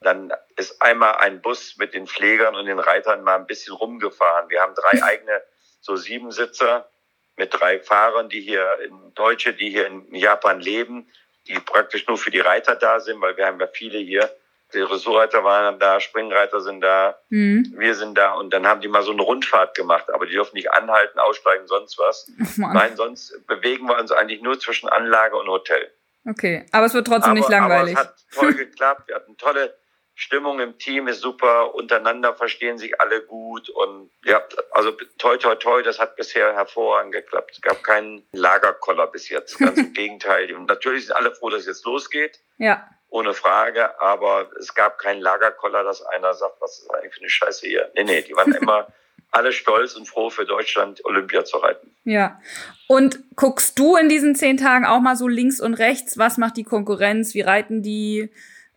Dann 0.00 0.32
ist 0.56 0.82
einmal 0.82 1.16
ein 1.16 1.40
Bus 1.40 1.76
mit 1.76 1.94
den 1.94 2.06
Pflegern 2.06 2.56
und 2.56 2.66
den 2.66 2.78
Reitern 2.78 3.22
mal 3.22 3.36
ein 3.36 3.46
bisschen 3.46 3.74
rumgefahren. 3.74 4.50
Wir 4.50 4.60
haben 4.60 4.74
drei 4.74 5.02
eigene 5.02 5.42
so 5.80 5.96
Siebensitzer 5.96 6.88
mit 7.36 7.52
drei 7.54 7.80
Fahrern, 7.80 8.28
die 8.28 8.40
hier 8.40 8.78
in 8.84 9.14
Deutsche, 9.14 9.54
die 9.54 9.70
hier 9.70 9.86
in 9.86 10.14
Japan 10.14 10.60
leben, 10.60 11.08
die 11.46 11.58
praktisch 11.58 12.06
nur 12.06 12.18
für 12.18 12.30
die 12.30 12.40
Reiter 12.40 12.76
da 12.76 13.00
sind, 13.00 13.20
weil 13.20 13.36
wir 13.36 13.46
haben 13.46 13.60
ja 13.60 13.66
viele 13.66 13.98
hier. 13.98 14.34
Die 14.74 14.80
Ressortreiter 14.80 15.44
waren 15.44 15.78
da, 15.78 16.00
Springreiter 16.00 16.60
sind 16.60 16.80
da, 16.80 17.18
mhm. 17.28 17.74
wir 17.76 17.94
sind 17.94 18.16
da 18.16 18.32
und 18.34 18.52
dann 18.52 18.66
haben 18.66 18.80
die 18.80 18.88
mal 18.88 19.02
so 19.02 19.12
eine 19.12 19.22
Rundfahrt 19.22 19.74
gemacht, 19.76 20.06
aber 20.12 20.26
die 20.26 20.32
dürfen 20.32 20.54
nicht 20.54 20.72
anhalten, 20.72 21.18
aussteigen, 21.18 21.66
sonst 21.66 21.98
was. 21.98 22.30
Oh 22.62 22.68
Nein, 22.72 22.96
sonst 22.96 23.46
bewegen 23.46 23.86
wir 23.86 23.98
uns 23.98 24.12
eigentlich 24.12 24.42
nur 24.42 24.58
zwischen 24.58 24.88
Anlage 24.88 25.36
und 25.36 25.48
Hotel. 25.48 25.90
Okay, 26.28 26.66
aber 26.70 26.86
es 26.86 26.94
wird 26.94 27.06
trotzdem 27.06 27.32
aber, 27.32 27.40
nicht 27.40 27.48
langweilig. 27.48 27.96
Aber 27.96 28.04
es 28.04 28.08
hat 28.08 28.24
toll 28.34 28.54
geklappt. 28.54 29.08
Wir 29.08 29.16
hatten 29.16 29.36
tolle 29.36 29.74
Stimmung 30.14 30.60
im 30.60 30.78
Team 30.78 31.08
ist 31.08 31.20
super, 31.20 31.74
untereinander 31.74 32.34
verstehen 32.34 32.76
sich 32.78 33.00
alle 33.00 33.22
gut 33.22 33.70
und 33.70 34.10
ja, 34.24 34.42
also 34.70 34.92
toi 35.18 35.36
toi 35.38 35.54
toi, 35.54 35.82
das 35.82 35.98
hat 35.98 36.16
bisher 36.16 36.54
hervorragend 36.54 37.12
geklappt. 37.12 37.52
Es 37.52 37.62
gab 37.62 37.82
keinen 37.82 38.26
Lagerkoller 38.32 39.06
bis 39.06 39.28
jetzt, 39.30 39.58
ganz 39.58 39.78
im 39.78 39.92
Gegenteil. 39.94 40.52
Und 40.54 40.66
natürlich 40.66 41.06
sind 41.06 41.16
alle 41.16 41.34
froh, 41.34 41.48
dass 41.48 41.60
es 41.60 41.66
jetzt 41.66 41.84
losgeht. 41.86 42.40
Ja. 42.58 42.88
Ohne 43.08 43.34
Frage, 43.34 44.00
aber 44.00 44.50
es 44.58 44.74
gab 44.74 44.98
keinen 44.98 45.20
Lagerkoller, 45.20 45.82
dass 45.82 46.02
einer 46.02 46.32
sagt, 46.34 46.60
was 46.60 46.80
ist 46.80 46.90
eigentlich 46.94 47.14
für 47.14 47.20
eine 47.20 47.28
Scheiße 47.28 47.66
hier. 47.66 47.90
Nee, 47.94 48.04
nee, 48.04 48.22
die 48.22 48.34
waren 48.34 48.52
immer 48.60 48.88
alle 49.30 49.52
stolz 49.52 49.94
und 49.94 50.06
froh 50.06 50.30
für 50.30 50.44
Deutschland 50.44 51.04
Olympia 51.04 51.44
zu 51.44 51.56
reiten. 51.56 51.94
Ja. 52.04 52.40
Und 52.86 53.18
guckst 53.34 53.78
du 53.78 53.96
in 53.96 54.08
diesen 54.08 54.34
zehn 54.34 54.58
Tagen 54.58 54.84
auch 54.84 55.00
mal 55.00 55.16
so 55.16 55.26
links 55.26 55.60
und 55.60 55.74
rechts, 55.74 56.18
was 56.18 56.36
macht 56.36 56.58
die 56.58 56.64
Konkurrenz, 56.64 57.34
wie 57.34 57.40
reiten 57.40 57.82
die? 57.82 58.30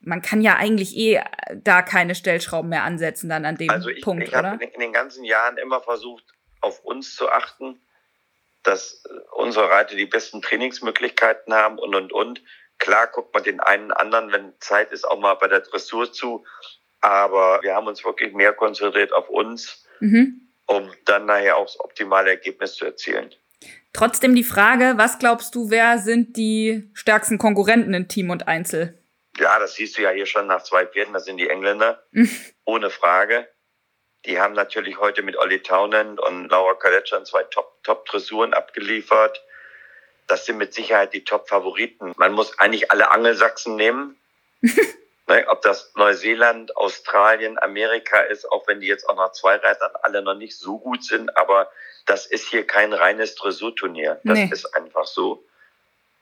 Man 0.05 0.21
kann 0.21 0.41
ja 0.41 0.55
eigentlich 0.55 0.95
eh 0.95 1.21
da 1.55 1.81
keine 1.81 2.15
Stellschrauben 2.15 2.69
mehr 2.69 2.83
ansetzen 2.83 3.29
dann 3.29 3.45
an 3.45 3.57
dem 3.57 3.69
also 3.69 3.89
ich, 3.89 4.03
Punkt, 4.03 4.23
ich 4.23 4.33
habe 4.33 4.63
in 4.63 4.79
den 4.79 4.93
ganzen 4.93 5.23
Jahren 5.23 5.57
immer 5.57 5.81
versucht, 5.81 6.23
auf 6.61 6.83
uns 6.83 7.15
zu 7.15 7.29
achten, 7.29 7.79
dass 8.63 9.03
unsere 9.35 9.69
Reiter 9.69 9.95
die 9.95 10.05
besten 10.05 10.41
Trainingsmöglichkeiten 10.41 11.53
haben 11.53 11.77
und 11.77 11.95
und 11.95 12.11
und. 12.11 12.41
Klar 12.77 13.07
guckt 13.07 13.33
man 13.33 13.43
den 13.43 13.59
einen 13.59 13.91
anderen, 13.91 14.31
wenn 14.31 14.53
Zeit 14.59 14.91
ist, 14.91 15.05
auch 15.05 15.19
mal 15.19 15.35
bei 15.35 15.47
der 15.47 15.61
Dressur 15.61 16.11
zu. 16.11 16.45
Aber 17.01 17.59
wir 17.61 17.75
haben 17.75 17.87
uns 17.87 18.03
wirklich 18.03 18.33
mehr 18.33 18.53
konzentriert 18.53 19.13
auf 19.13 19.29
uns, 19.29 19.85
mhm. 19.99 20.49
um 20.65 20.91
dann 21.05 21.25
nachher 21.25 21.57
auch 21.57 21.65
das 21.65 21.79
optimale 21.79 22.31
Ergebnis 22.31 22.75
zu 22.75 22.85
erzielen. 22.85 23.33
Trotzdem 23.93 24.35
die 24.35 24.43
Frage, 24.43 24.93
was 24.97 25.19
glaubst 25.19 25.55
du, 25.55 25.69
wer 25.69 25.99
sind 25.99 26.35
die 26.35 26.89
stärksten 26.93 27.37
Konkurrenten 27.37 27.93
in 27.93 28.07
Team 28.07 28.29
und 28.29 28.47
Einzel? 28.47 28.97
Ja, 29.37 29.59
das 29.59 29.75
siehst 29.75 29.97
du 29.97 30.01
ja 30.01 30.11
hier 30.11 30.25
schon 30.25 30.47
nach 30.47 30.63
zwei 30.63 30.85
Pferden, 30.85 31.13
das 31.13 31.25
sind 31.25 31.37
die 31.37 31.49
Engländer, 31.49 32.03
ohne 32.65 32.89
Frage. 32.89 33.47
Die 34.25 34.39
haben 34.39 34.53
natürlich 34.53 34.97
heute 34.97 35.21
mit 35.21 35.37
Olli 35.37 35.61
Townend 35.61 36.19
und 36.19 36.49
Laura 36.49 36.73
Kaletschan 36.73 37.25
zwei 37.25 37.43
Top-Dressuren 37.43 38.51
Top 38.51 38.59
abgeliefert. 38.59 39.43
Das 40.27 40.45
sind 40.45 40.57
mit 40.57 40.73
Sicherheit 40.73 41.13
die 41.13 41.23
Top-Favoriten. 41.23 42.13
Man 42.17 42.31
muss 42.33 42.57
eigentlich 42.57 42.89
alle 42.89 43.11
Angelsachsen 43.11 43.75
nehmen. 43.75 44.19
ne, 45.27 45.45
ob 45.47 45.61
das 45.61 45.93
Neuseeland, 45.95 46.75
Australien, 46.75 47.59
Amerika 47.59 48.19
ist, 48.21 48.51
auch 48.51 48.67
wenn 48.67 48.79
die 48.79 48.87
jetzt 48.87 49.07
auch 49.07 49.15
nach 49.15 49.31
zwei 49.31 49.57
Reitern 49.57 49.91
alle 50.01 50.21
noch 50.21 50.35
nicht 50.35 50.57
so 50.57 50.79
gut 50.79 51.03
sind, 51.03 51.35
aber 51.37 51.69
das 52.05 52.25
ist 52.25 52.47
hier 52.47 52.65
kein 52.65 52.93
reines 52.93 53.35
Dressurturnier. 53.35 54.19
Das 54.23 54.37
nee. 54.37 54.49
ist 54.51 54.73
einfach 54.75 55.05
so. 55.05 55.45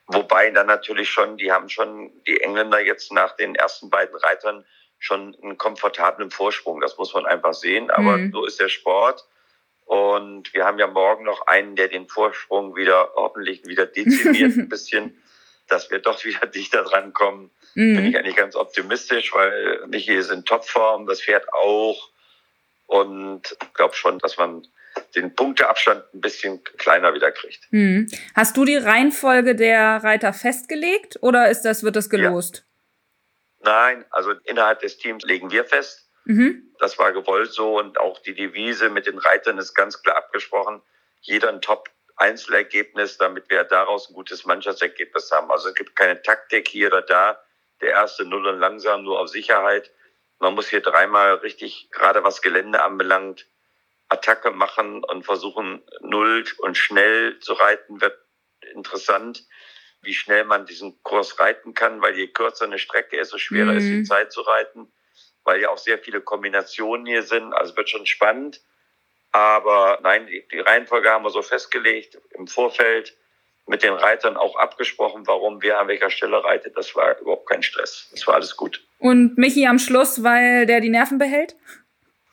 Wobei 0.07 0.49
dann 0.51 0.67
natürlich 0.67 1.09
schon, 1.09 1.37
die 1.37 1.51
haben 1.51 1.69
schon, 1.69 2.11
die 2.27 2.41
Engländer 2.41 2.79
jetzt 2.79 3.11
nach 3.11 3.35
den 3.35 3.55
ersten 3.55 3.89
beiden 3.89 4.15
Reitern 4.17 4.65
schon 4.99 5.35
einen 5.41 5.57
komfortablen 5.57 6.31
Vorsprung. 6.31 6.81
Das 6.81 6.97
muss 6.97 7.13
man 7.13 7.25
einfach 7.25 7.53
sehen. 7.53 7.89
Aber 7.89 8.17
mhm. 8.17 8.31
so 8.31 8.45
ist 8.45 8.59
der 8.59 8.69
Sport. 8.69 9.25
Und 9.85 10.53
wir 10.53 10.65
haben 10.65 10.79
ja 10.79 10.87
morgen 10.87 11.25
noch 11.25 11.47
einen, 11.47 11.75
der 11.75 11.89
den 11.89 12.07
Vorsprung 12.07 12.75
wieder 12.75 13.11
hoffentlich 13.15 13.65
wieder 13.65 13.85
dezimiert 13.85 14.55
ein 14.57 14.69
bisschen, 14.69 15.21
dass 15.67 15.91
wir 15.91 15.99
doch 15.99 16.23
wieder 16.23 16.47
dichter 16.47 16.83
dran 16.83 17.13
kommen. 17.13 17.51
Mhm. 17.75 17.95
Bin 17.95 18.05
ich 18.05 18.17
eigentlich 18.17 18.35
ganz 18.35 18.55
optimistisch, 18.55 19.33
weil 19.33 19.85
Michi 19.87 20.13
ist 20.13 20.31
in 20.31 20.45
Topform, 20.45 21.05
das 21.05 21.21
Pferd 21.21 21.51
auch. 21.53 22.09
Und 22.87 23.57
ich 23.61 23.73
glaube 23.73 23.95
schon, 23.95 24.19
dass 24.19 24.37
man 24.37 24.67
den 25.15 25.35
Punkteabstand 25.35 26.03
ein 26.13 26.21
bisschen 26.21 26.63
kleiner 26.77 27.13
wieder 27.13 27.31
kriegt. 27.31 27.65
Hm. 27.69 28.09
Hast 28.35 28.57
du 28.57 28.65
die 28.65 28.77
Reihenfolge 28.77 29.55
der 29.55 30.03
Reiter 30.03 30.33
festgelegt 30.33 31.17
oder 31.21 31.49
ist 31.49 31.61
das, 31.61 31.83
wird 31.83 31.95
das 31.95 32.09
gelost? 32.09 32.65
Ja. 33.63 33.71
Nein, 33.71 34.05
also 34.11 34.31
innerhalb 34.43 34.79
des 34.81 34.97
Teams 34.97 35.23
legen 35.23 35.51
wir 35.51 35.65
fest. 35.65 36.09
Mhm. 36.25 36.73
Das 36.79 36.97
war 36.99 37.11
gewollt 37.13 37.51
so 37.51 37.79
und 37.79 37.99
auch 37.99 38.19
die 38.19 38.33
Devise 38.33 38.89
mit 38.89 39.07
den 39.07 39.17
Reitern 39.17 39.57
ist 39.57 39.73
ganz 39.73 40.01
klar 40.01 40.17
abgesprochen. 40.17 40.81
Jeder 41.21 41.49
ein 41.49 41.61
Top 41.61 41.89
Einzelergebnis, 42.15 43.17
damit 43.17 43.49
wir 43.49 43.63
daraus 43.63 44.09
ein 44.09 44.13
gutes 44.13 44.45
Mannschaftsergebnis 44.45 45.31
haben. 45.31 45.51
Also 45.51 45.69
es 45.69 45.75
gibt 45.75 45.95
keine 45.95 46.21
Taktik 46.21 46.67
hier 46.67 46.87
oder 46.87 47.01
da. 47.01 47.41
Der 47.81 47.89
erste 47.89 48.25
Null 48.25 48.47
und 48.47 48.59
langsam 48.59 49.03
nur 49.03 49.19
auf 49.19 49.29
Sicherheit. 49.29 49.91
Man 50.39 50.55
muss 50.55 50.69
hier 50.69 50.81
dreimal 50.81 51.35
richtig, 51.35 51.89
gerade 51.91 52.23
was 52.23 52.41
Gelände 52.41 52.83
anbelangt, 52.83 53.47
Attacke 54.13 54.51
machen 54.51 55.03
und 55.03 55.23
versuchen, 55.23 55.83
null 56.01 56.43
und 56.59 56.77
schnell 56.77 57.39
zu 57.39 57.53
reiten, 57.53 58.01
wird 58.01 58.17
interessant, 58.73 59.43
wie 60.01 60.13
schnell 60.13 60.43
man 60.45 60.65
diesen 60.65 61.01
Kurs 61.03 61.39
reiten 61.39 61.73
kann, 61.73 62.01
weil 62.01 62.17
je 62.17 62.27
kürzer 62.27 62.65
eine 62.65 62.79
Strecke 62.79 63.17
ist, 63.17 63.29
so 63.29 63.37
schwerer 63.37 63.71
mhm. 63.71 63.77
ist 63.77 63.87
die 63.87 64.03
Zeit 64.03 64.31
zu 64.31 64.41
reiten, 64.41 64.91
weil 65.43 65.61
ja 65.61 65.69
auch 65.69 65.77
sehr 65.77 65.97
viele 65.97 66.21
Kombinationen 66.21 67.05
hier 67.05 67.23
sind. 67.23 67.53
Also 67.53 67.75
wird 67.75 67.89
schon 67.89 68.05
spannend. 68.05 68.61
Aber 69.31 69.99
nein, 70.03 70.27
die, 70.27 70.47
die 70.51 70.59
Reihenfolge 70.59 71.09
haben 71.09 71.23
wir 71.23 71.31
so 71.31 71.41
festgelegt 71.41 72.19
im 72.31 72.47
Vorfeld 72.47 73.17
mit 73.65 73.81
den 73.81 73.93
Reitern 73.93 74.35
auch 74.35 74.57
abgesprochen, 74.57 75.25
warum 75.25 75.61
wer 75.61 75.79
an 75.79 75.87
welcher 75.87 76.09
Stelle 76.09 76.43
reitet. 76.43 76.77
Das 76.77 76.95
war 76.95 77.17
überhaupt 77.19 77.49
kein 77.49 77.63
Stress. 77.63 78.09
Das 78.11 78.27
war 78.27 78.35
alles 78.35 78.57
gut. 78.57 78.85
Und 78.99 79.37
Michi 79.37 79.65
am 79.65 79.79
Schluss, 79.79 80.23
weil 80.23 80.65
der 80.65 80.81
die 80.81 80.89
Nerven 80.89 81.17
behält? 81.17 81.55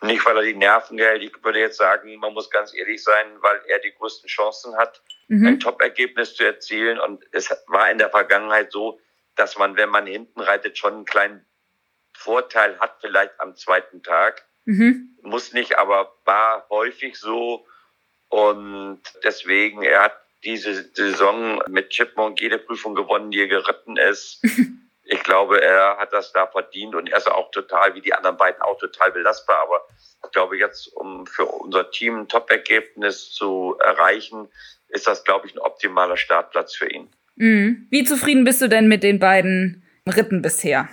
Nicht, 0.03 0.25
weil 0.25 0.37
er 0.37 0.43
die 0.43 0.55
Nerven 0.55 0.97
hält. 0.97 1.21
Ich 1.21 1.43
würde 1.43 1.59
jetzt 1.59 1.77
sagen, 1.77 2.15
man 2.17 2.33
muss 2.33 2.49
ganz 2.49 2.73
ehrlich 2.73 3.03
sein, 3.03 3.27
weil 3.41 3.61
er 3.67 3.79
die 3.79 3.93
größten 3.93 4.27
Chancen 4.27 4.75
hat, 4.75 5.01
mhm. 5.27 5.45
ein 5.45 5.59
Top-Ergebnis 5.59 6.35
zu 6.35 6.43
erzielen. 6.43 6.99
Und 6.99 7.23
es 7.31 7.49
war 7.67 7.91
in 7.91 7.99
der 7.99 8.09
Vergangenheit 8.09 8.71
so, 8.71 8.99
dass 9.35 9.57
man, 9.57 9.77
wenn 9.77 9.89
man 9.89 10.07
hinten 10.07 10.41
reitet, 10.41 10.77
schon 10.77 10.93
einen 10.93 11.05
kleinen 11.05 11.45
Vorteil 12.13 12.79
hat, 12.79 12.97
vielleicht 12.99 13.39
am 13.39 13.55
zweiten 13.55 14.01
Tag. 14.01 14.43
Mhm. 14.65 15.17
Muss 15.21 15.53
nicht, 15.53 15.77
aber 15.77 16.15
war 16.25 16.67
häufig 16.69 17.17
so. 17.17 17.65
Und 18.29 19.01
deswegen, 19.23 19.83
er 19.83 20.03
hat 20.03 20.17
diese 20.43 20.89
Saison 20.93 21.61
mit 21.67 21.89
Chipmunk 21.89 22.41
jede 22.41 22.57
Prüfung 22.57 22.95
gewonnen, 22.95 23.29
die 23.29 23.41
er 23.41 23.47
geritten 23.47 23.97
ist. 23.97 24.41
ich 25.11 25.23
glaube, 25.23 25.61
er 25.61 25.97
hat 25.97 26.13
das 26.13 26.31
da 26.31 26.47
verdient 26.47 26.95
und 26.95 27.09
er 27.09 27.17
ist 27.17 27.29
auch 27.29 27.51
total, 27.51 27.93
wie 27.95 28.01
die 28.01 28.13
anderen 28.13 28.37
beiden, 28.37 28.61
auch 28.61 28.79
total 28.79 29.11
belastbar. 29.11 29.57
Aber 29.63 29.85
ich 30.23 30.31
glaube, 30.31 30.57
jetzt, 30.57 30.87
um 30.95 31.27
für 31.27 31.45
unser 31.45 31.91
Team 31.91 32.21
ein 32.21 32.27
Top-Ergebnis 32.29 33.31
zu 33.33 33.77
erreichen, 33.83 34.47
ist 34.87 35.07
das, 35.07 35.25
glaube 35.25 35.47
ich, 35.47 35.53
ein 35.53 35.59
optimaler 35.59 36.15
Startplatz 36.15 36.75
für 36.75 36.89
ihn. 36.89 37.09
Mhm. 37.35 37.87
Wie 37.89 38.05
zufrieden 38.05 38.45
bist 38.45 38.61
du 38.61 38.69
denn 38.69 38.87
mit 38.87 39.03
den 39.03 39.19
beiden 39.19 39.85
Ritten 40.07 40.41
bisher? 40.41 40.87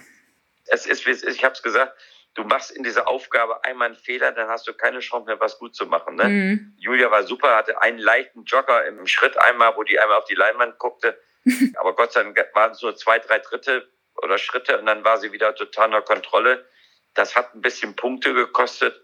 Es 0.67 0.85
ist, 0.85 1.07
wie 1.07 1.11
es 1.11 1.23
ist. 1.23 1.37
Ich 1.37 1.45
habe 1.45 1.55
es 1.55 1.63
gesagt, 1.63 1.97
du 2.35 2.43
machst 2.43 2.73
in 2.73 2.83
dieser 2.83 3.07
Aufgabe 3.07 3.65
einmal 3.65 3.87
einen 3.87 3.97
Fehler, 3.97 4.33
dann 4.33 4.49
hast 4.49 4.67
du 4.67 4.73
keine 4.73 4.99
Chance 4.99 5.27
mehr, 5.27 5.39
was 5.39 5.61
gut 5.61 5.77
zu 5.77 5.87
machen. 5.87 6.17
Ne? 6.17 6.25
Mhm. 6.25 6.75
Julia 6.77 7.09
war 7.13 7.23
super, 7.23 7.55
hatte 7.55 7.81
einen 7.81 7.99
leichten 7.99 8.43
Jogger 8.43 8.85
im 8.87 9.07
Schritt 9.07 9.39
einmal, 9.39 9.77
wo 9.77 9.85
die 9.85 10.01
einmal 10.01 10.19
auf 10.19 10.25
die 10.25 10.35
Leinwand 10.35 10.77
guckte. 10.79 11.17
Aber 11.77 11.95
Gott 11.95 12.13
sei 12.13 12.25
Dank 12.25 12.37
waren 12.55 12.73
es 12.73 12.83
nur 12.83 12.97
zwei, 12.97 13.21
drei 13.21 13.39
Dritte 13.39 13.89
oder 14.23 14.39
Schritte 14.39 14.79
und 14.79 14.87
dann 14.87 15.05
war 15.05 15.19
sie 15.19 15.33
wieder 15.33 15.55
total 15.55 15.87
unter 15.87 16.03
Kontrolle. 16.03 16.69
Das 17.15 17.35
hat 17.37 17.55
ein 17.55 17.61
bisschen 17.61 17.97
Punkte 17.97 18.35
gekostet. 18.35 19.01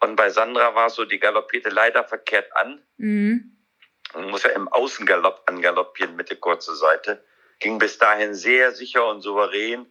Und 0.00 0.16
bei 0.16 0.30
Sandra 0.30 0.74
war 0.74 0.86
es 0.86 0.94
so, 0.94 1.04
die 1.04 1.18
galoppierte 1.18 1.68
leider 1.68 2.04
verkehrt 2.04 2.54
an. 2.56 2.82
Mhm. 2.96 3.56
Man 4.14 4.30
muss 4.30 4.42
ja 4.42 4.50
im 4.50 4.68
Außengalopp 4.68 5.42
angaloppieren 5.46 6.16
mit 6.16 6.30
der 6.30 6.38
kurzen 6.38 6.74
Seite. 6.74 7.24
Ging 7.58 7.78
bis 7.78 7.98
dahin 7.98 8.34
sehr 8.34 8.72
sicher 8.72 9.06
und 9.06 9.20
souverän. 9.20 9.86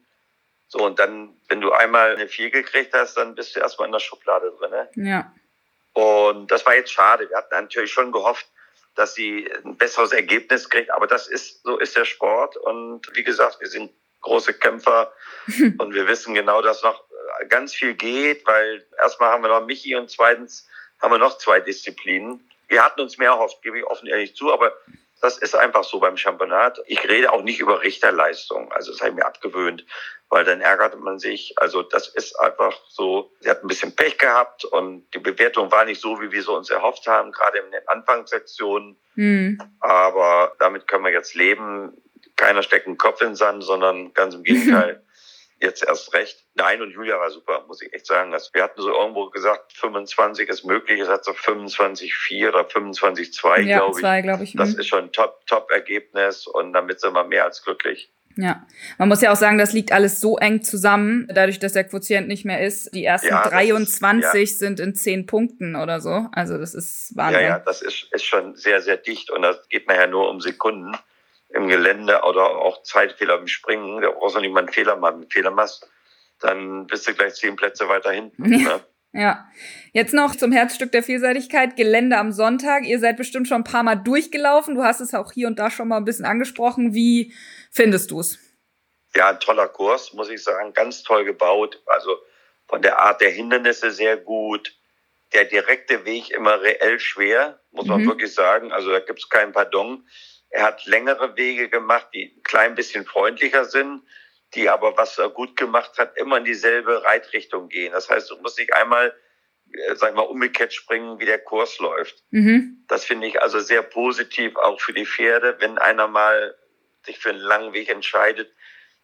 So, 0.68 0.80
und 0.86 1.00
dann, 1.00 1.40
wenn 1.48 1.62
du 1.62 1.72
einmal 1.72 2.16
eine 2.16 2.28
Vier 2.28 2.50
gekriegt 2.50 2.94
hast, 2.94 3.16
dann 3.16 3.36
bist 3.36 3.56
du 3.56 3.60
erstmal 3.60 3.88
in 3.88 3.92
der 3.92 4.00
Schublade 4.00 4.52
drin. 4.60 4.72
Ne? 4.72 4.90
Ja. 4.96 5.34
Und 5.94 6.52
das 6.52 6.65
war 6.65 6.76
jetzt 6.76 6.91
schade. 6.91 7.30
Wir 7.30 7.38
hatten 7.38 7.56
natürlich 7.56 7.91
schon 7.91 8.12
gehofft, 8.12 8.48
dass 8.96 9.15
sie 9.15 9.50
ein 9.63 9.78
besseres 9.78 10.12
Ergebnis 10.12 10.70
kriegt. 10.70 10.91
Aber 10.91 11.08
das 11.08 11.28
ist, 11.28 11.63
so 11.63 11.78
ist 11.78 11.96
der 11.96 12.06
Sport. 12.06 12.58
Und 12.58 13.10
wie 13.15 13.24
gesagt, 13.24 13.60
wir 13.62 13.67
sind 13.67 13.91
große 14.21 14.53
Kämpfer 14.53 15.13
und 15.77 15.93
wir 15.93 16.08
wissen 16.08 16.34
genau, 16.34 16.62
dass 16.62 16.84
noch 16.84 17.03
ganz 17.47 17.73
viel 17.73 17.93
geht, 17.93 18.45
weil 18.45 18.86
erstmal 19.01 19.32
haben 19.32 19.43
wir 19.43 19.49
noch 19.49 19.65
Michi 19.65 19.95
und 19.95 20.10
zweitens 20.10 20.67
haben 21.01 21.12
wir 21.12 21.17
noch 21.17 21.38
zwei 21.38 21.60
Disziplinen. 21.60 22.49
Wir 22.67 22.84
hatten 22.84 23.01
uns 23.01 23.17
mehr 23.17 23.32
erhofft, 23.32 23.62
gebe 23.62 23.79
ich 23.79 23.86
offen 23.86 24.08
ehrlich 24.08 24.36
zu, 24.36 24.51
aber 24.53 24.73
das 25.21 25.38
ist 25.38 25.55
einfach 25.55 25.84
so 25.84 25.99
beim 25.99 26.17
Championat. 26.17 26.82
Ich 26.86 27.08
rede 27.08 27.32
auch 27.32 27.41
nicht 27.41 27.60
über 27.60 27.82
Richterleistung, 27.82 28.71
also 28.71 28.91
das 28.91 29.01
habe 29.01 29.12
ich 29.12 29.15
mir 29.15 29.25
abgewöhnt, 29.25 29.86
weil 30.29 30.45
dann 30.45 30.62
ärgert 30.62 30.97
man 30.99 31.19
sich. 31.19 31.53
Also 31.58 31.82
das 31.84 32.08
ist 32.08 32.39
einfach 32.39 32.77
so, 32.88 33.32
sie 33.39 33.49
hat 33.49 33.63
ein 33.63 33.67
bisschen 33.67 33.95
Pech 33.95 34.17
gehabt 34.17 34.65
und 34.65 35.10
die 35.13 35.19
Bewertung 35.19 35.71
war 35.71 35.86
nicht 35.86 35.99
so, 35.99 36.21
wie 36.21 36.32
wir 36.32 36.41
sie 36.41 36.51
uns 36.51 36.69
erhofft 36.69 37.08
haben, 37.08 37.32
gerade 37.32 37.58
in 37.58 37.71
den 37.71 37.88
Anfangssektionen. 37.88 38.97
Mhm. 39.15 39.60
Aber 39.79 40.55
damit 40.60 40.88
können 40.88 41.03
wir 41.03 41.12
jetzt 41.12 41.36
leben 41.36 42.01
keiner 42.39 42.63
steckt 42.63 42.88
einen 42.88 42.97
Kopf 42.97 43.21
in 43.21 43.30
den 43.30 43.36
Sand, 43.36 43.63
sondern 43.63 44.13
ganz 44.13 44.34
im 44.34 44.43
Gegenteil. 44.43 45.04
Jetzt 45.62 45.84
erst 45.84 46.13
recht. 46.13 46.45
Nein, 46.56 46.82
und 46.82 46.91
Julia 46.91 47.19
war 47.19 47.30
super, 47.32 47.65
muss 47.67 47.82
ich 47.82 47.93
echt 47.93 48.06
sagen. 48.06 48.34
Also 48.34 48.49
wir 48.54 48.63
hatten 48.63 48.82
so 48.82 48.93
irgendwo 48.93 49.30
gesagt, 49.30 49.73
25 49.73 50.47
ist 50.47 50.63
möglich. 50.63 51.02
Es 51.02 51.10
hat 51.10 51.25
so 51.25 51.34
25,4 51.34 52.47
oder 52.47 52.62
25,2, 52.62 53.63
ja, 53.63 53.80
glaube 53.80 53.99
ich. 53.99 54.23
Glaub 54.23 54.41
ich. 54.41 54.54
Das 54.54 54.73
mhm. 54.73 54.80
ist 54.80 54.88
schon 54.88 55.04
ein 55.04 55.12
Top, 55.12 55.45
Top-Ergebnis 55.47 56.47
und 56.47 56.71
damit 56.71 57.02
sind 57.02 57.12
wir 57.12 57.25
mehr 57.25 57.43
als 57.43 57.62
glücklich. 57.62 58.10
Ja, 58.38 58.65
man 58.97 59.10
muss 59.10 59.19
ja 59.21 59.34
auch 59.34 59.36
sagen, 59.36 59.58
das 59.58 59.73
liegt 59.73 59.91
alles 59.91 60.21
so 60.21 60.38
eng 60.38 60.63
zusammen, 60.63 61.28
dadurch, 61.30 61.60
dass 61.60 61.73
der 61.73 61.84
Quotient 61.84 62.30
nicht 62.30 62.45
mehr 62.45 62.65
ist. 62.65 62.95
Die 62.95 63.04
ersten 63.04 63.28
ja, 63.28 63.45
23 63.45 64.41
ist, 64.41 64.62
ja. 64.62 64.67
sind 64.67 64.80
in 64.80 64.95
10 64.95 65.25
Punkten 65.25 65.75
oder 65.75 65.99
so. 65.99 66.28
Also 66.32 66.58
das 66.58 66.73
ist 66.73 67.17
Wahnsinn. 67.17 67.41
Ja, 67.41 67.47
ja, 67.47 67.60
das 67.60 67.82
ist, 67.82 68.08
ist 68.12 68.23
schon 68.23 68.56
sehr, 68.56 68.82
sehr 68.82 68.95
dicht 68.95 69.30
und 69.30 69.41
das 69.41 69.67
geht 69.67 69.89
nachher 69.89 70.08
nur 70.08 70.30
um 70.30 70.39
Sekunden 70.39 70.95
im 71.50 71.68
Gelände 71.68 72.22
oder 72.22 72.48
auch 72.50 72.84
Zeitfehler 72.84 73.40
im 73.40 73.48
Springen, 73.48 74.02
da 74.02 74.12
brauchst 74.12 74.36
du 74.36 74.40
nicht 74.40 74.54
mal 74.54 74.62
einen 74.62 74.70
Fehler 74.70 74.96
machen. 74.96 75.22
Einen 75.22 75.30
Fehler 75.30 75.52
machst, 75.52 75.90
dann 76.40 76.88
bist 76.88 77.08
du 77.08 77.14
gleich 77.14 77.36
zehn 77.36 77.56
Plätze 77.56 77.88
weiter 77.88 78.12
hinten. 78.12 78.50
Ne? 78.50 78.82
Ja. 79.12 79.50
Jetzt 79.92 80.14
noch 80.14 80.36
zum 80.36 80.52
Herzstück 80.52 80.92
der 80.92 81.02
Vielseitigkeit, 81.02 81.76
Gelände 81.76 82.18
am 82.18 82.32
Sonntag. 82.32 82.86
Ihr 82.86 83.00
seid 83.00 83.18
bestimmt 83.18 83.48
schon 83.48 83.62
ein 83.62 83.64
paar 83.64 83.84
Mal 83.84 83.96
durchgelaufen. 83.96 84.76
Du 84.76 84.84
hast 84.84 85.00
es 85.00 85.14
auch 85.14 85.32
hier 85.32 85.48
und 85.48 85.58
da 85.58 85.72
schon 85.72 85.88
mal 85.88 85.98
ein 85.98 86.06
bisschen 86.06 86.26
angesprochen. 86.26 86.94
Wie 86.94 87.34
findest 87.72 88.12
du 88.12 88.20
es? 88.20 88.38
Ja, 89.16 89.30
ein 89.30 89.40
toller 89.40 89.68
Kurs, 89.68 90.14
muss 90.14 90.30
ich 90.30 90.44
sagen. 90.44 90.74
Ganz 90.74 91.02
toll 91.02 91.26
gebaut. 91.26 91.82
Also 91.88 92.18
von 92.68 92.84
der 92.84 93.00
Art 93.00 93.22
der 93.22 93.32
Hindernisse 93.32 93.92
sehr 93.92 94.18
gut. 94.18 94.76
Der 95.34 95.46
direkte 95.46 96.06
Weg 96.06 96.30
immer 96.32 96.62
reell 96.62 97.00
schwer, 97.00 97.60
muss 97.72 97.86
man 97.86 98.04
mhm. 98.04 98.08
wirklich 98.08 98.34
sagen. 98.34 98.72
Also 98.72 98.92
da 98.92 99.00
gibt 99.00 99.20
es 99.20 99.30
kein 99.30 99.52
Pardon. 99.52 100.08
Er 100.50 100.64
hat 100.64 100.86
längere 100.86 101.36
Wege 101.38 101.70
gemacht, 101.70 102.08
die 102.14 102.34
ein 102.36 102.44
klein 102.44 102.76
bisschen 102.76 103.06
freundlicher 103.06 103.66
sind, 103.66 104.02
die 104.56 104.70
aber, 104.70 104.98
was 104.98 105.18
er 105.18 105.30
gut 105.30 105.56
gemacht 105.56 105.98
hat, 105.98 106.18
immer 106.18 106.38
in 106.38 106.46
dieselbe 106.46 107.04
Reitrichtung 107.04 107.70
gehen. 107.70 107.92
Das 107.92 108.10
heißt, 108.10 108.32
du 108.32 108.38
musst 108.38 108.58
nicht 108.58 108.74
einmal, 108.74 109.14
äh, 109.72 109.96
sag 109.96 110.16
mal, 110.16 110.24
umgekehrt 110.24 110.74
springen, 110.74 111.20
wie 111.20 111.26
der 111.26 111.40
Kurs 111.40 111.78
läuft. 111.80 112.24
Mhm. 112.32 112.84
Das 112.88 113.06
finde 113.06 113.28
ich 113.28 113.42
also 113.42 113.60
sehr 113.60 113.84
positiv, 113.84 114.56
auch 114.56 114.82
für 114.82 114.94
die 114.94 115.06
Pferde, 115.06 115.58
wenn 115.60 115.78
einer 115.78 116.08
mal 116.08 116.56
sich 117.06 117.20
für 117.20 117.30
einen 117.30 117.40
langen 117.40 117.74
Weg 117.74 117.90
entscheidet, 117.90 118.52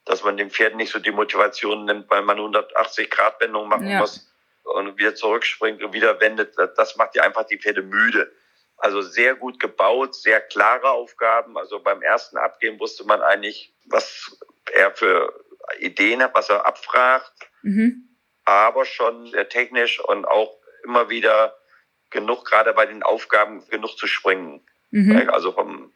dass 0.03 0.23
man 0.23 0.37
dem 0.37 0.49
Pferd 0.49 0.75
nicht 0.75 0.91
so 0.91 0.99
die 0.99 1.11
Motivation 1.11 1.85
nimmt, 1.85 2.09
weil 2.09 2.23
man 2.23 2.37
180 2.37 3.09
Grad 3.09 3.39
Wendung 3.39 3.67
machen 3.67 3.87
ja. 3.87 3.99
muss 3.99 4.31
und 4.63 4.97
wieder 4.97 5.15
zurückspringt 5.15 5.83
und 5.83 5.93
wieder 5.93 6.19
wendet. 6.19 6.55
Das 6.75 6.95
macht 6.95 7.15
ja 7.15 7.23
einfach 7.23 7.45
die 7.45 7.57
Pferde 7.57 7.83
müde. 7.83 8.31
Also 8.77 9.01
sehr 9.01 9.35
gut 9.35 9.59
gebaut, 9.59 10.15
sehr 10.15 10.41
klare 10.41 10.91
Aufgaben. 10.91 11.57
Also 11.57 11.79
beim 11.79 12.01
ersten 12.01 12.37
Abgehen 12.37 12.79
wusste 12.79 13.05
man 13.05 13.21
eigentlich, 13.21 13.73
was 13.85 14.37
er 14.73 14.91
für 14.91 15.33
Ideen 15.79 16.21
hat, 16.21 16.35
was 16.35 16.49
er 16.49 16.65
abfragt. 16.65 17.33
Mhm. 17.63 18.09
Aber 18.43 18.85
schon 18.85 19.31
sehr 19.31 19.49
technisch 19.49 19.99
und 19.99 20.25
auch 20.25 20.59
immer 20.83 21.09
wieder 21.09 21.57
genug, 22.11 22.45
gerade 22.45 22.73
bei 22.73 22.85
den 22.85 23.01
Aufgaben, 23.01 23.67
genug 23.69 23.97
zu 23.97 24.07
springen. 24.07 24.65
Mhm. 24.91 25.29
Also 25.29 25.51
vom 25.51 25.91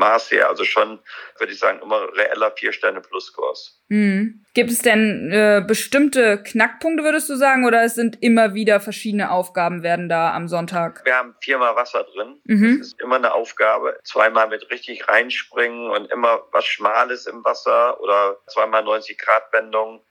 Maß 0.00 0.32
her. 0.32 0.48
Also 0.48 0.64
schon, 0.64 0.98
würde 1.38 1.52
ich 1.52 1.58
sagen, 1.58 1.80
immer 1.80 2.08
reeller 2.16 2.50
Vier-Sterne-Plus-Kurs. 2.50 3.80
Mhm. 3.88 4.44
Gibt 4.54 4.70
es 4.70 4.80
denn 4.80 5.30
äh, 5.30 5.62
bestimmte 5.64 6.42
Knackpunkte, 6.42 7.04
würdest 7.04 7.28
du 7.28 7.36
sagen, 7.36 7.64
oder 7.64 7.84
es 7.84 7.94
sind 7.94 8.20
immer 8.20 8.54
wieder 8.54 8.80
verschiedene 8.80 9.30
Aufgaben 9.30 9.84
werden 9.84 10.08
da 10.08 10.34
am 10.34 10.48
Sonntag? 10.48 11.02
Wir 11.04 11.16
haben 11.16 11.36
viermal 11.40 11.76
Wasser 11.76 12.04
drin. 12.04 12.40
Mhm. 12.44 12.78
Das 12.78 12.88
ist 12.88 13.00
immer 13.00 13.16
eine 13.16 13.32
Aufgabe. 13.32 13.98
Zweimal 14.02 14.48
mit 14.48 14.68
richtig 14.70 15.08
reinspringen 15.08 15.90
und 15.90 16.10
immer 16.10 16.42
was 16.50 16.64
Schmales 16.66 17.26
im 17.26 17.44
Wasser 17.44 18.00
oder 18.00 18.38
zweimal 18.48 18.82
90 18.82 19.18
Grad 19.18 19.52
Wendung. 19.52 20.04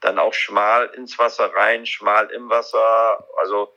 Dann 0.00 0.18
auch 0.18 0.34
schmal 0.34 0.90
ins 0.94 1.18
Wasser 1.18 1.54
rein, 1.54 1.86
schmal 1.86 2.30
im 2.30 2.50
Wasser. 2.50 3.24
Also 3.38 3.72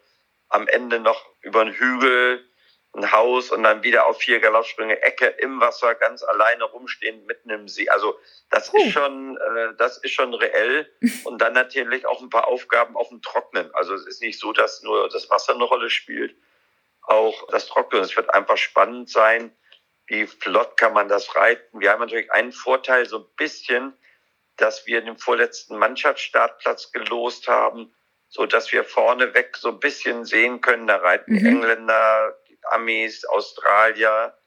am 0.49 0.67
Ende 0.67 0.99
noch 0.99 1.23
über 1.41 1.61
einen 1.61 1.73
Hügel 1.73 2.48
ein 2.93 3.11
Haus 3.11 3.51
und 3.51 3.63
dann 3.63 3.83
wieder 3.83 4.07
auf 4.07 4.17
vier 4.19 4.39
Galoppsprünge, 4.39 5.01
Ecke 5.03 5.27
im 5.27 5.59
Wasser, 5.59 5.93
ganz 5.95 6.23
alleine 6.23 6.63
rumstehen, 6.63 7.25
mitten 7.25 7.49
im 7.51 7.67
See. 7.67 7.87
Also 7.89 8.19
das 8.49 8.73
uh. 8.73 8.77
ist 8.77 8.91
schon, 8.93 9.37
äh, 9.37 9.75
das 9.77 9.97
ist 9.99 10.11
schon 10.11 10.33
reell. 10.33 10.91
Und 11.25 11.39
dann 11.39 11.53
natürlich 11.53 12.05
auch 12.07 12.21
ein 12.21 12.29
paar 12.29 12.47
Aufgaben 12.47 12.95
auf 12.95 13.09
dem 13.09 13.21
Trocknen. 13.21 13.73
Also 13.75 13.93
es 13.93 14.07
ist 14.07 14.21
nicht 14.21 14.39
so, 14.39 14.53
dass 14.53 14.81
nur 14.81 15.07
das 15.09 15.29
Wasser 15.29 15.53
eine 15.53 15.65
Rolle 15.65 15.89
spielt, 15.89 16.35
auch 17.03 17.47
das 17.49 17.67
Trocknen. 17.67 18.01
Es 18.01 18.15
wird 18.17 18.33
einfach 18.33 18.57
spannend 18.57 19.09
sein, 19.09 19.55
wie 20.07 20.25
flott 20.25 20.75
kann 20.77 20.93
man 20.93 21.07
das 21.07 21.35
reiten. 21.35 21.79
Wir 21.79 21.91
haben 21.91 21.99
natürlich 21.99 22.31
einen 22.31 22.51
Vorteil, 22.51 23.05
so 23.05 23.19
ein 23.19 23.25
bisschen, 23.37 23.93
dass 24.57 24.87
wir 24.87 25.01
den 25.01 25.17
vorletzten 25.17 25.77
Mannschaftsstartplatz 25.77 26.91
gelost 26.91 27.47
haben, 27.47 27.93
so 28.27 28.47
dass 28.47 28.71
wir 28.71 28.83
vorneweg 28.83 29.55
so 29.57 29.69
ein 29.69 29.79
bisschen 29.79 30.25
sehen 30.25 30.61
können, 30.61 30.87
da 30.87 30.97
reiten 30.97 31.33
mhm. 31.33 31.45
Engländer, 31.45 32.35
Amis, 32.63 33.25
Australier, 33.25 34.37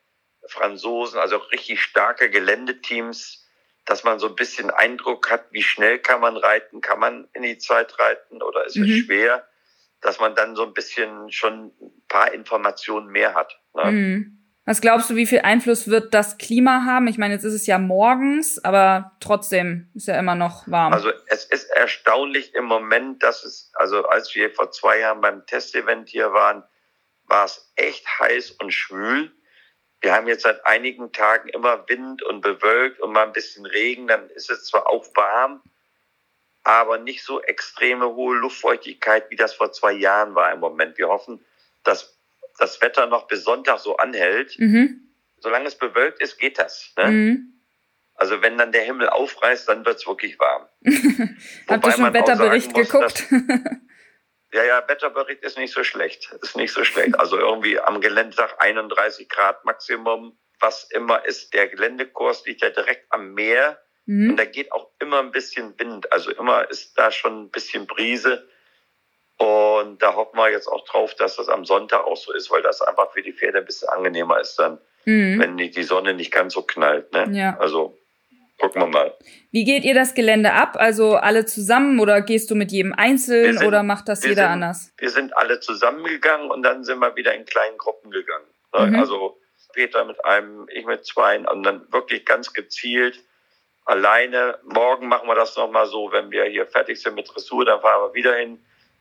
Franzosen, 0.47 1.19
also 1.19 1.37
richtig 1.37 1.83
starke 1.83 2.31
Geländeteams, 2.31 3.47
dass 3.85 4.05
man 4.05 4.19
so 4.19 4.29
ein 4.29 4.37
bisschen 4.37 4.71
Eindruck 4.71 5.31
hat, 5.31 5.47
wie 5.51 5.63
schnell 5.63 5.99
kann 5.99 6.21
man 6.21 6.37
reiten, 6.37 6.81
kann 6.81 6.99
man 6.99 7.29
in 7.33 7.43
die 7.43 7.59
Zeit 7.59 7.99
reiten 7.99 8.43
oder 8.43 8.65
ist 8.65 8.77
mhm. 8.77 8.85
es 8.85 9.05
schwer, 9.05 9.47
dass 10.01 10.21
man 10.21 10.35
dann 10.35 10.57
so 10.57 10.65
ein 10.65 10.75
bisschen 10.75 11.31
schon 11.31 11.73
ein 11.81 12.03
paar 12.09 12.33
Informationen 12.33 13.09
mehr 13.09 13.35
hat. 13.35 13.61
Ne? 13.75 13.91
Mhm. 13.91 14.39
Was 14.65 14.81
glaubst 14.81 15.11
du, 15.11 15.17
wie 15.17 15.27
viel 15.27 15.41
Einfluss 15.41 15.89
wird 15.89 16.15
das 16.15 16.39
Klima 16.39 16.85
haben? 16.87 17.09
Ich 17.09 17.19
meine, 17.19 17.35
jetzt 17.35 17.43
ist 17.43 17.55
es 17.55 17.67
ja 17.67 17.79
morgens, 17.79 18.65
aber 18.65 19.13
trotzdem 19.19 19.91
ist 19.95 20.07
ja 20.07 20.17
immer 20.17 20.37
noch 20.37 20.69
warm. 20.69 20.93
Also 20.93 21.11
es 21.27 21.45
ist 21.47 21.69
erstaunlich 21.71 22.55
im 22.55 22.65
Moment, 22.67 23.25
dass 23.25 23.43
es, 23.43 23.73
also 23.75 24.07
als 24.07 24.33
wir 24.37 24.51
vor 24.51 24.71
zwei 24.71 25.01
Jahren 25.01 25.21
beim 25.21 25.45
Testevent 25.47 26.09
hier 26.09 26.33
waren, 26.33 26.63
war 27.33 27.47
es 27.47 27.73
echt 27.77 28.07
heiß 28.21 28.51
und 28.53 28.73
schwül. 28.73 29.33
Wir 30.03 30.15
haben 30.15 30.29
jetzt 30.29 30.43
seit 30.43 30.67
einigen 30.67 31.13
Tagen 31.13 31.49
immer 31.49 31.89
Wind 31.89 32.23
und 32.23 32.43
bewölkt 32.43 33.01
und 33.01 33.13
mal 33.13 33.23
ein 33.25 33.33
bisschen 33.33 33.65
Regen. 33.65 34.07
Dann 34.07 34.29
ist 34.31 34.51
es 34.51 34.67
zwar 34.67 34.87
auch 34.87 35.07
warm, 35.15 35.63
aber 36.63 36.99
nicht 36.99 37.25
so 37.25 37.41
extreme 37.41 38.15
hohe 38.15 38.37
Luftfeuchtigkeit, 38.37 39.31
wie 39.31 39.37
das 39.37 39.55
vor 39.55 39.73
zwei 39.73 39.93
Jahren 39.93 40.35
war 40.35 40.53
im 40.53 40.61
Moment. 40.61 40.99
Wir 40.99 41.09
hoffen, 41.09 41.43
dass 41.85 42.19
das 42.59 42.83
Wetter 42.83 43.07
noch 43.07 43.27
bis 43.29 43.45
Sonntag 43.45 43.79
so 43.79 43.97
anhält. 43.97 44.59
Mhm. 44.59 45.01
Solange 45.39 45.67
es 45.67 45.77
bewölkt 45.77 46.21
ist, 46.21 46.39
geht 46.39 46.59
das. 46.59 46.93
Ne? 46.99 47.07
Mhm. 47.07 47.53
Also 48.15 48.43
wenn 48.43 48.59
dann 48.59 48.73
der 48.73 48.83
Himmel 48.83 49.09
aufreißt, 49.09 49.67
dann 49.71 49.87
wird's 49.87 50.07
wirklich 50.07 50.39
warm. 50.39 50.69
Habt 51.67 51.87
ihr 51.87 51.93
schon 51.93 52.13
Wetterbericht 52.13 52.73
muss, 52.77 52.91
geguckt? 52.91 53.25
Ja, 54.53 54.65
ja, 54.65 54.87
Wetterbericht 54.87 55.43
ist 55.43 55.57
nicht 55.57 55.73
so 55.73 55.83
schlecht. 55.83 56.31
Ist 56.43 56.57
nicht 56.57 56.73
so 56.73 56.85
schlecht. 56.85 57.19
Also 57.19 57.39
irgendwie 57.39 57.81
am 57.81 58.01
Geländetag 58.01 58.55
31 58.59 59.29
Grad 59.29 59.65
Maximum. 59.65 60.39
Was 60.61 60.85
immer 60.91 61.25
ist, 61.25 61.55
der 61.55 61.69
Geländekurs 61.69 62.45
liegt 62.45 62.61
ja 62.61 62.71
direkt 62.71 63.07
am 63.11 63.33
Meer. 63.33 63.81
Mhm. 64.05 64.31
Und 64.31 64.37
da 64.37 64.45
geht 64.45 64.71
auch 64.73 64.91
immer 65.01 65.21
ein 65.21 65.33
bisschen 65.33 65.79
Wind. 65.79 66.13
Also 66.13 66.31
immer 66.33 66.71
ist 66.71 66.99
da 66.99 67.11
schon 67.11 67.45
ein 67.45 67.51
bisschen 67.51 67.87
Brise. 67.87 68.47
Und 69.39 70.03
da 70.03 70.15
hoffen 70.15 70.37
wir 70.37 70.51
jetzt 70.51 70.69
auch 70.69 70.85
drauf, 70.85 71.15
dass 71.15 71.37
das 71.37 71.49
am 71.49 71.65
Sonntag 71.65 72.05
auch 72.05 72.17
so 72.17 72.33
ist, 72.33 72.51
weil 72.51 72.63
das 72.63 72.83
einfach 72.83 73.11
für 73.13 73.23
die 73.23 73.33
Pferde 73.33 73.59
ein 73.59 73.65
bisschen 73.65 73.89
angenehmer 73.89 74.39
ist 74.39 74.57
dann, 74.57 74.79
mhm. 75.07 75.41
wenn 75.41 75.57
die, 75.57 75.71
die 75.71 75.83
Sonne 75.83 76.15
nicht 76.15 76.31
ganz 76.31 76.53
so 76.53 76.63
knallt. 76.63 77.13
Ne? 77.13 77.27
Ja. 77.33 77.57
Also 77.59 77.99
gucken 78.63 78.83
wir 78.83 78.87
mal. 78.87 79.15
Wie 79.51 79.65
geht 79.65 79.85
ihr 79.85 79.95
das 79.95 80.15
Gelände 80.15 80.53
ab? 80.53 80.77
Also 80.79 81.17
alle 81.17 81.45
zusammen 81.45 81.99
oder 81.99 82.23
gehst 82.23 82.51
du 82.51 82.55
mit 82.55 82.71
jedem 82.71 82.93
einzeln 82.93 83.59
sind, 83.59 83.67
oder 83.67 83.83
macht 83.83 84.09
das 84.09 84.23
jeder 84.23 84.45
sind, 84.45 84.53
anders? 84.53 84.93
Wir 84.99 85.11
sind 85.11 85.37
alle 85.37 85.61
zusammengegangen 85.61 86.51
und 86.51 86.63
dann 86.63 86.85
sind 86.85 87.01
wir 87.01 87.15
wieder 87.17 87.35
in 87.35 87.45
kleinen 87.45 87.77
Gruppen 87.77 88.11
gegangen. 88.11 88.47
Ne? 88.73 88.87
Mhm. 88.87 88.95
Also 88.97 89.39
Peter 89.73 90.05
mit 90.05 90.25
einem, 90.25 90.69
ich 90.73 90.87
mit 90.87 91.05
zwei 91.05 91.39
und 91.41 91.65
dann 91.65 91.93
wirklich 91.93 92.25
ganz 92.25 92.53
gezielt 92.53 93.21
alleine. 93.85 94.59
Morgen 94.65 95.09
machen 95.09 95.29
wir 95.29 95.35
das 95.35 95.57
nochmal 95.57 95.87
so, 95.87 96.13
wenn 96.13 96.31
wir 96.31 96.45
hier 96.45 96.67
fertig 96.67 97.03
sind 97.03 97.17
mit 97.17 97.29
Dressur, 97.29 97.65
dann 97.65 97.81
fahren 97.81 98.11
wir 98.11 98.15
wieder 98.15 98.37
hin 98.37 98.59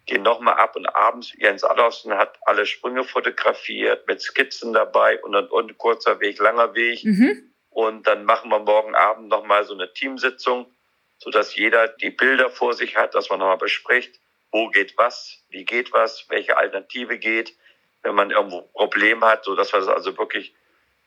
gehen 0.08 0.24
nochmal 0.24 0.56
ab 0.56 0.76
und 0.76 0.88
abends. 0.88 1.32
Jens 1.38 1.63
Adolfsen 1.63 2.13
hat 2.13 2.39
alle 2.41 2.65
Sprünge 2.65 3.04
fotografiert 3.04 4.08
mit 4.08 4.21
Skizzen 4.21 4.74
dabei 4.74 5.21
und 5.21 5.34
dann 5.34 5.45
und 5.47 5.78
kurzer 5.78 6.19
Weg, 6.19 6.39
langer 6.39 6.74
Weg. 6.74 7.04
Mhm. 7.04 7.51
Und 7.72 8.06
dann 8.06 8.26
machen 8.26 8.52
wir 8.52 8.60
morgen 8.60 8.96
Abend 8.96 9.30
nochmal 9.30 9.64
so 9.64 9.74
eine 9.74 9.92
Teamsitzung, 9.94 10.72
sodass 11.18 11.56
jeder 11.56 11.88
die 11.88 12.10
Bilder 12.10 12.50
vor 12.50 12.74
sich 12.74 12.96
hat, 12.96 13.16
dass 13.16 13.30
man 13.30 13.40
nochmal 13.40 13.58
bespricht, 13.58 14.20
wo 14.52 14.70
geht 14.70 14.98
was, 14.98 15.42
wie 15.50 15.66
geht 15.66 15.92
was, 15.94 16.26
welche 16.30 16.58
Alternative 16.58 17.18
geht, 17.18 17.56
wenn 18.04 18.16
man 18.16 18.32
irgendwo 18.32 18.60
ein 18.60 18.72
Problem 18.74 19.24
hat, 19.24 19.46
sodass 19.46 19.74
wir 19.74 19.80
das 19.80 19.88
also 19.88 20.18
wirklich, 20.18 20.54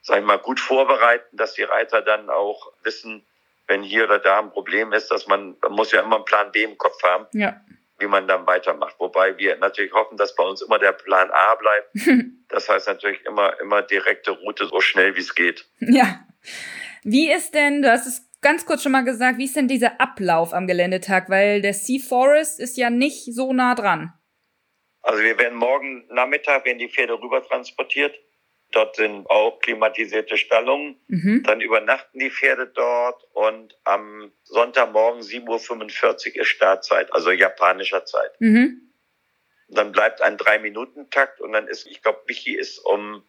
sag 0.02 0.18
ich 0.18 0.24
mal, 0.24 0.38
gut 0.38 0.58
vorbereiten, 0.58 1.36
dass 1.36 1.54
die 1.54 1.64
Reiter 1.64 2.00
dann 2.00 2.30
auch 2.30 2.72
wissen, 2.82 3.26
wenn 3.66 3.82
hier 3.82 4.04
oder 4.04 4.18
da 4.18 4.40
ein 4.40 4.50
Problem 4.50 4.92
ist, 4.92 5.10
dass 5.10 5.26
man, 5.26 5.56
man 5.60 5.72
muss 5.72 5.92
ja 5.92 6.00
immer 6.02 6.16
einen 6.16 6.24
Plan 6.24 6.52
B 6.52 6.62
im 6.62 6.78
Kopf 6.78 7.02
haben. 7.02 7.26
Ja 7.32 7.60
wie 8.04 8.08
man 8.08 8.28
dann 8.28 8.46
weitermacht. 8.46 8.96
Wobei 8.98 9.36
wir 9.38 9.56
natürlich 9.56 9.92
hoffen, 9.92 10.16
dass 10.16 10.34
bei 10.36 10.44
uns 10.44 10.62
immer 10.62 10.78
der 10.78 10.92
Plan 10.92 11.30
A 11.30 11.54
bleibt. 11.56 11.90
Das 12.48 12.68
heißt 12.68 12.86
natürlich 12.86 13.24
immer, 13.24 13.58
immer 13.60 13.82
direkte 13.82 14.30
Route, 14.30 14.66
so 14.66 14.78
schnell 14.78 15.16
wie 15.16 15.20
es 15.20 15.34
geht. 15.34 15.66
Ja. 15.80 16.24
Wie 17.02 17.32
ist 17.32 17.52
denn, 17.52 17.82
du 17.82 17.90
hast 17.90 18.06
es 18.06 18.30
ganz 18.42 18.64
kurz 18.64 18.84
schon 18.84 18.92
mal 18.92 19.02
gesagt, 19.02 19.38
wie 19.38 19.46
ist 19.46 19.56
denn 19.56 19.66
dieser 19.66 20.00
Ablauf 20.00 20.54
am 20.54 20.68
Geländetag? 20.68 21.28
Weil 21.28 21.62
der 21.62 21.74
Sea 21.74 21.98
Forest 21.98 22.60
ist 22.60 22.76
ja 22.76 22.90
nicht 22.90 23.34
so 23.34 23.52
nah 23.52 23.74
dran. 23.74 24.12
Also 25.02 25.20
wir 25.22 25.36
werden 25.36 25.58
morgen 25.58 26.06
Nachmittag, 26.10 26.64
werden 26.64 26.78
die 26.78 26.88
Pferde 26.88 27.14
rüber 27.14 27.42
transportiert. 27.42 28.14
Dort 28.74 28.96
sind 28.96 29.30
auch 29.30 29.60
klimatisierte 29.60 30.36
Stallungen. 30.36 30.96
Mhm. 31.06 31.44
Dann 31.44 31.60
übernachten 31.60 32.18
die 32.18 32.30
Pferde 32.30 32.66
dort 32.66 33.24
und 33.32 33.78
am 33.84 34.32
Sonntagmorgen 34.42 35.22
7.45 35.22 36.34
Uhr 36.34 36.42
ist 36.42 36.48
Startzeit, 36.48 37.12
also 37.14 37.30
japanischer 37.30 38.04
Zeit. 38.04 38.32
Mhm. 38.40 38.90
Dann 39.68 39.92
bleibt 39.92 40.22
ein 40.22 40.36
Drei-Minuten-Takt 40.36 41.40
und 41.40 41.52
dann 41.52 41.68
ist, 41.68 41.86
ich 41.86 42.02
glaube, 42.02 42.22
Michi 42.26 42.56
ist 42.56 42.78
um 42.80 43.22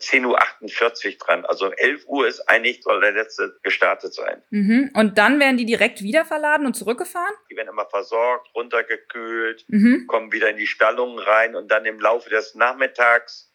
10.48 0.00 1.06
Uhr 1.06 1.18
dran. 1.18 1.44
Also 1.44 1.66
um 1.66 1.72
11 1.72 2.04
Uhr 2.08 2.26
ist 2.26 2.40
eigentlich, 2.48 2.82
soll 2.82 3.00
der 3.00 3.12
letzte 3.12 3.56
gestartet 3.62 4.14
sein. 4.14 4.42
Mhm. 4.50 4.90
Und 4.94 5.16
dann 5.16 5.38
werden 5.38 5.58
die 5.58 5.66
direkt 5.66 6.02
wieder 6.02 6.24
verladen 6.24 6.66
und 6.66 6.74
zurückgefahren? 6.74 7.34
Die 7.50 7.56
werden 7.56 7.68
immer 7.68 7.86
versorgt, 7.86 8.48
runtergekühlt, 8.54 9.64
mhm. 9.68 10.08
kommen 10.08 10.32
wieder 10.32 10.50
in 10.50 10.56
die 10.56 10.66
Stallungen 10.66 11.20
rein 11.20 11.54
und 11.54 11.68
dann 11.70 11.84
im 11.84 12.00
Laufe 12.00 12.30
des 12.30 12.56
Nachmittags 12.56 13.47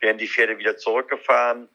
werden 0.00 0.18
die 0.18 0.28
Pferde 0.28 0.58
wieder 0.58 0.76
zurückgefahren 0.76 1.68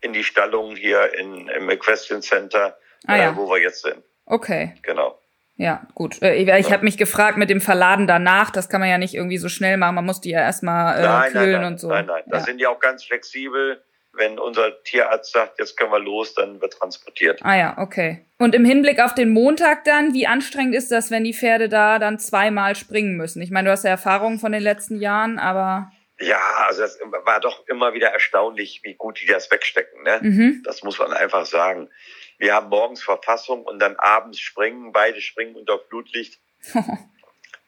in 0.00 0.12
die 0.12 0.24
Stallung 0.24 0.76
hier 0.76 1.14
in, 1.18 1.48
im 1.48 1.70
Equestrian 1.70 2.22
Center, 2.22 2.76
ah, 3.06 3.16
ja. 3.16 3.30
äh, 3.30 3.36
wo 3.36 3.48
wir 3.48 3.60
jetzt 3.60 3.82
sind. 3.82 4.02
Okay. 4.26 4.74
Genau. 4.82 5.18
Ja, 5.56 5.86
gut. 5.94 6.20
Äh, 6.22 6.34
ich, 6.34 6.48
ich 6.48 6.72
habe 6.72 6.84
mich 6.84 6.98
gefragt 6.98 7.38
mit 7.38 7.48
dem 7.48 7.60
Verladen 7.60 8.06
danach, 8.06 8.50
das 8.50 8.68
kann 8.68 8.80
man 8.80 8.90
ja 8.90 8.98
nicht 8.98 9.14
irgendwie 9.14 9.38
so 9.38 9.48
schnell 9.48 9.76
machen, 9.76 9.94
man 9.94 10.04
muss 10.04 10.20
die 10.20 10.30
ja 10.30 10.40
erstmal 10.40 10.98
äh, 10.98 11.02
nein, 11.02 11.32
kühlen 11.32 11.52
nein, 11.52 11.60
nein, 11.60 11.72
und 11.72 11.80
so. 11.80 11.88
Nein, 11.88 12.06
nein, 12.06 12.22
da 12.26 12.40
sind 12.40 12.58
die 12.58 12.66
auch 12.66 12.80
ganz 12.80 13.04
flexibel. 13.04 13.82
Wenn 14.16 14.38
unser 14.38 14.80
Tierarzt 14.84 15.32
sagt, 15.32 15.58
jetzt 15.58 15.76
können 15.76 15.90
wir 15.90 15.98
los, 15.98 16.34
dann 16.34 16.60
wird 16.60 16.74
transportiert. 16.74 17.40
Ah 17.42 17.56
ja, 17.56 17.78
okay. 17.78 18.24
Und 18.38 18.54
im 18.54 18.64
Hinblick 18.64 19.00
auf 19.00 19.12
den 19.12 19.30
Montag 19.30 19.82
dann, 19.82 20.14
wie 20.14 20.28
anstrengend 20.28 20.76
ist 20.76 20.92
das, 20.92 21.10
wenn 21.10 21.24
die 21.24 21.34
Pferde 21.34 21.68
da 21.68 21.98
dann 21.98 22.20
zweimal 22.20 22.76
springen 22.76 23.16
müssen? 23.16 23.42
Ich 23.42 23.50
meine, 23.50 23.66
du 23.66 23.72
hast 23.72 23.82
ja 23.82 23.90
Erfahrungen 23.90 24.38
von 24.38 24.52
den 24.52 24.62
letzten 24.62 25.00
Jahren, 25.00 25.40
aber 25.40 25.90
ja, 26.20 26.40
also 26.66 26.84
es 26.84 26.98
war 27.24 27.40
doch 27.40 27.66
immer 27.66 27.92
wieder 27.92 28.10
erstaunlich, 28.10 28.80
wie 28.84 28.94
gut 28.94 29.20
die 29.20 29.26
das 29.26 29.50
wegstecken. 29.50 30.02
Ne? 30.02 30.20
Mhm. 30.22 30.62
Das 30.64 30.82
muss 30.82 30.98
man 30.98 31.12
einfach 31.12 31.44
sagen. 31.46 31.90
Wir 32.38 32.54
haben 32.54 32.68
morgens 32.68 33.02
Verfassung 33.02 33.64
und 33.64 33.78
dann 33.78 33.96
abends 33.96 34.38
springen, 34.38 34.92
beide 34.92 35.20
springen 35.20 35.56
unter 35.56 35.78
Flutlicht. 35.78 36.38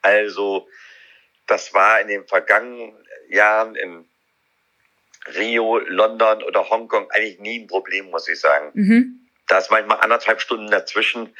also 0.03 0.69
das 1.47 1.75
war 1.75 2.01
in 2.01 2.09
den 2.09 2.27
vergangenen 2.27 2.95
Jahren 3.29 3.75
in 3.75 4.09
Rio, 5.35 5.79
London 5.79 6.43
oder 6.45 6.71
Hongkong 6.71 7.11
eigentlich 7.11 7.41
nie 7.41 7.61
ein 7.61 7.67
Problem, 7.67 8.11
muss 8.11 8.29
ich 8.29 8.39
sagen. 8.39 8.71
Mhm. 8.75 9.29
Da 9.49 9.59
ist 9.59 9.71
manchmal 9.71 10.01
anderthalb 10.01 10.41
Stunden 10.41 10.71
dazwischen 10.71 11.35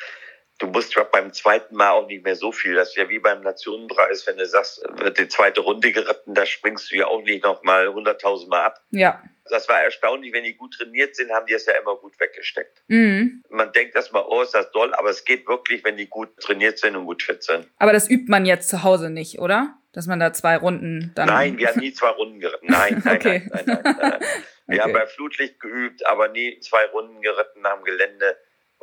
du 0.59 0.67
musst 0.67 0.95
ja 0.95 1.05
beim 1.05 1.33
zweiten 1.33 1.77
Mal 1.77 1.91
auch 1.91 2.07
nicht 2.07 2.25
mehr 2.25 2.37
so 2.37 2.53
viel. 2.53 2.75
Das 2.75 2.91
ist 2.91 2.97
ja 2.97 3.09
wie 3.09 3.19
beim 3.19 3.43
Nationenpreis, 3.43 4.27
wenn 4.27 4.39
du 4.39 4.47
sagst, 4.47 4.83
wird 4.97 5.19
die 5.19 5.29
zweite 5.29 5.61
Runde 5.61 5.93
geritten, 5.93 6.35
da 6.35 6.47
springst 6.47 6.91
du 6.91 6.97
ja 6.97 7.07
auch 7.07 7.23
nicht 7.23 7.45
noch 7.45 7.63
mal 7.63 7.89
hunderttausend 7.93 8.51
Mal 8.51 8.65
ab. 8.65 8.81
Ja. 8.91 9.23
Das 9.49 9.69
war 9.69 9.81
erstaunlich, 9.81 10.33
wenn 10.33 10.43
die 10.43 10.55
gut 10.55 10.75
trainiert 10.75 11.15
sind, 11.15 11.31
haben 11.31 11.47
die 11.47 11.55
es 11.55 11.67
ja 11.67 11.75
immer 11.75 11.97
gut 11.97 12.19
weggesteckt. 12.19 12.83
Mhm. 12.89 13.45
Man 13.49 13.73
denkt 13.73 13.95
erstmal, 13.95 14.25
oh, 14.27 14.43
ist 14.43 14.55
das 14.55 14.71
doll, 14.73 14.93
aber 14.95 15.11
es 15.11 15.25
geht 15.25 15.47
wirklich, 15.47 15.85
wenn 15.85 15.97
die 15.97 16.09
gut 16.09 16.37
trainiert 16.39 16.79
sind 16.79 16.97
und 16.97 17.05
gut 17.05 17.23
fit 17.23 17.43
sind. 17.43 17.69
Aber 17.79 17.93
das 17.93 18.11
übt 18.11 18.29
man 18.29 18.45
jetzt 18.45 18.69
zu 18.69 18.83
Hause 18.83 19.09
nicht, 19.11 19.39
oder? 19.39 19.79
Dass 19.93 20.07
man 20.07 20.19
da 20.21 20.33
zwei 20.33 20.57
Runden 20.57 21.13
dann. 21.15 21.29
Nein, 21.29 21.59
wir 21.59 21.69
haben 21.69 21.81
nie 21.81 21.93
zwei 21.93 22.11
Runden 22.11 22.41
geritten. 22.41 22.67
Nein, 22.69 23.01
nein, 23.05 23.17
okay. 23.17 23.49
nein, 23.51 23.65
nein, 23.67 23.81
nein, 23.83 23.97
nein, 23.99 24.11
nein. 24.11 24.21
Wir 24.69 24.81
okay. 24.81 24.83
haben 24.83 24.93
bei 24.95 25.07
Flutlicht 25.07 25.61
geübt, 25.61 26.05
aber 26.07 26.27
nie 26.27 26.59
zwei 26.59 26.87
Runden 26.87 27.23
geritten 27.23 27.65
am 27.65 27.85
Gelände 27.85 28.37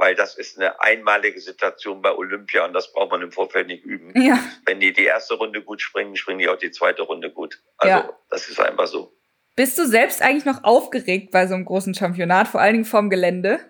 weil 0.04 0.16
das 0.16 0.36
ist 0.36 0.60
eine 0.60 0.82
einmalige 0.82 1.40
Situation 1.40 2.02
bei 2.02 2.14
Olympia 2.14 2.66
und 2.66 2.74
das 2.74 2.92
braucht 2.92 3.12
man 3.12 3.22
im 3.22 3.32
Vorfeld 3.32 3.68
nicht 3.68 3.86
üben. 3.86 4.12
Ja. 4.22 4.38
Wenn 4.66 4.82
die 4.82 4.92
die 4.92 5.06
erste 5.06 5.36
Runde 5.36 5.62
gut 5.62 5.82
springen, 5.82 6.18
springen 6.18 6.40
die 6.40 6.50
auch 6.50 6.58
die 6.58 6.72
zweite 6.72 7.04
Runde 7.04 7.32
gut. 7.32 7.64
Also 7.78 7.96
ja. 7.96 8.20
das 8.30 8.50
ist 8.50 8.60
einfach 8.60 8.88
so. 8.88 9.16
Bist 9.56 9.80
du 9.80 9.86
selbst 9.88 10.22
eigentlich 10.22 10.44
noch 10.44 10.66
aufgeregt 10.66 11.32
bei 11.32 11.48
so 11.48 11.54
einem 11.54 11.64
großen 11.64 11.94
Championat, 11.94 12.50
vor 12.50 12.60
allen 12.60 12.74
Dingen 12.74 12.86
vorm 12.86 13.10
Gelände? 13.10 13.62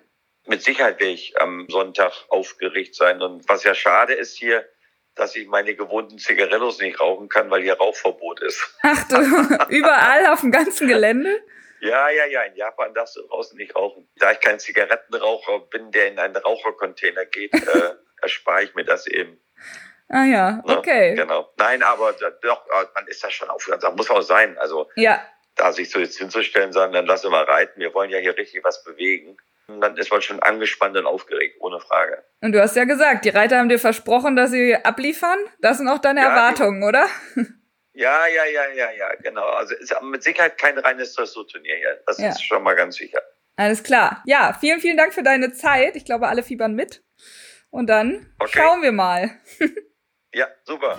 Mit 0.48 0.64
Sicherheit 0.64 1.00
werde 1.00 1.14
ich 1.14 1.40
am 1.40 1.68
Sonntag 1.70 2.14
aufgeregt 2.30 2.96
sein. 2.96 3.22
Und 3.22 3.48
was 3.48 3.64
ja 3.64 3.76
schade 3.76 4.14
ist 4.14 4.36
hier, 4.36 4.68
dass 5.14 5.36
ich 5.36 5.48
meine 5.48 5.76
gewohnten 5.76 6.18
Zigarillos 6.18 6.80
nicht 6.80 7.00
rauchen 7.00 7.30
kann, 7.30 7.52
weil 7.52 7.62
hier 7.62 7.76
Rauchverbot 7.76 8.42
ist. 8.42 8.76
Ach 8.82 9.08
du, 9.08 9.18
überall 9.70 10.26
auf 10.34 10.42
dem 10.42 10.50
ganzen 10.50 10.88
Gelände? 10.88 11.30
Ja, 11.84 12.10
ja, 12.10 12.26
ja. 12.26 12.44
In 12.44 12.56
Japan 12.56 12.94
darfst 12.94 13.18
du 13.18 13.28
draußen 13.28 13.58
nicht 13.58 13.76
rauchen. 13.76 14.08
Da 14.16 14.32
ich 14.32 14.40
kein 14.40 14.58
Zigarettenraucher 14.58 15.60
bin, 15.70 15.92
der 15.92 16.08
in 16.08 16.18
einen 16.18 16.36
Rauchercontainer 16.36 17.26
geht, 17.26 17.54
äh, 17.54 17.96
erspare 18.22 18.64
ich 18.64 18.74
mir 18.74 18.86
das 18.86 19.06
eben. 19.06 19.40
Ah 20.08 20.24
ja, 20.24 20.52
ne? 20.66 20.78
okay. 20.78 21.12
Ne? 21.12 21.16
Genau. 21.18 21.52
Nein, 21.58 21.84
aber 21.84 22.14
doch, 22.14 22.66
man 22.96 23.08
ist 23.08 23.24
da 23.24 23.30
schon 23.30 23.50
aufgehört. 23.50 23.84
Das 23.84 23.96
muss 23.96 24.10
auch 24.10 24.22
sein. 24.22 24.58
Also 24.58 24.90
ja. 24.96 25.22
da 25.56 25.74
sich 25.74 25.90
so 25.90 26.00
jetzt 26.00 26.18
hinzustellen, 26.18 26.72
sagen, 26.72 26.94
dann 26.94 27.06
lass 27.06 27.24
mal 27.26 27.44
reiten. 27.44 27.80
Wir 27.80 27.94
wollen 27.94 28.10
ja 28.10 28.20
hier 28.20 28.38
richtig 28.38 28.64
was 28.64 28.84
bewegen. 28.84 29.38
Und 29.68 29.82
dann 29.82 29.98
ist 29.98 30.12
man 30.12 30.22
schon 30.22 30.42
angespannt 30.42 30.96
und 30.98 31.06
aufgeregt, 31.06 31.56
ohne 31.60 31.80
Frage. 31.80 32.24
Und 32.42 32.52
du 32.52 32.62
hast 32.62 32.76
ja 32.76 32.84
gesagt, 32.84 33.26
die 33.26 33.30
Reiter 33.30 33.58
haben 33.58 33.70
dir 33.70 33.80
versprochen, 33.80 34.36
dass 34.36 34.52
sie 34.52 34.76
abliefern. 34.76 35.40
Das 35.60 35.78
sind 35.78 35.88
auch 35.88 36.00
deine 36.00 36.22
ja, 36.22 36.30
Erwartungen, 36.30 36.84
oder? 36.84 37.08
Ja, 37.94 38.26
ja, 38.28 38.46
ja, 38.46 38.70
ja, 38.70 38.92
ja, 38.92 39.16
genau. 39.22 39.46
Also 39.46 39.76
ist 39.76 39.96
mit 40.02 40.24
Sicherheit 40.24 40.58
kein 40.58 40.78
reines 40.78 41.14
Dressurturnier 41.14 41.76
hier. 41.76 42.04
Das 42.08 42.18
ja. 42.18 42.30
ist 42.30 42.44
schon 42.44 42.64
mal 42.64 42.76
ganz 42.76 42.96
sicher. 42.96 43.22
Alles 43.56 43.84
klar. 43.84 44.24
Ja, 44.26 44.58
vielen, 44.60 44.80
vielen 44.80 44.98
Dank 44.98 45.14
für 45.14 45.22
deine 45.22 45.54
Zeit. 45.54 45.96
Ich 45.96 46.06
glaube, 46.06 46.28
alle 46.28 46.42
fiebern 46.42 46.74
mit. 46.74 47.04
Und 47.70 47.88
dann 47.88 48.34
okay. 48.40 48.60
schauen 48.60 48.82
wir 48.82 48.92
mal. 48.92 49.32
ja, 50.34 50.48
super. 50.64 50.98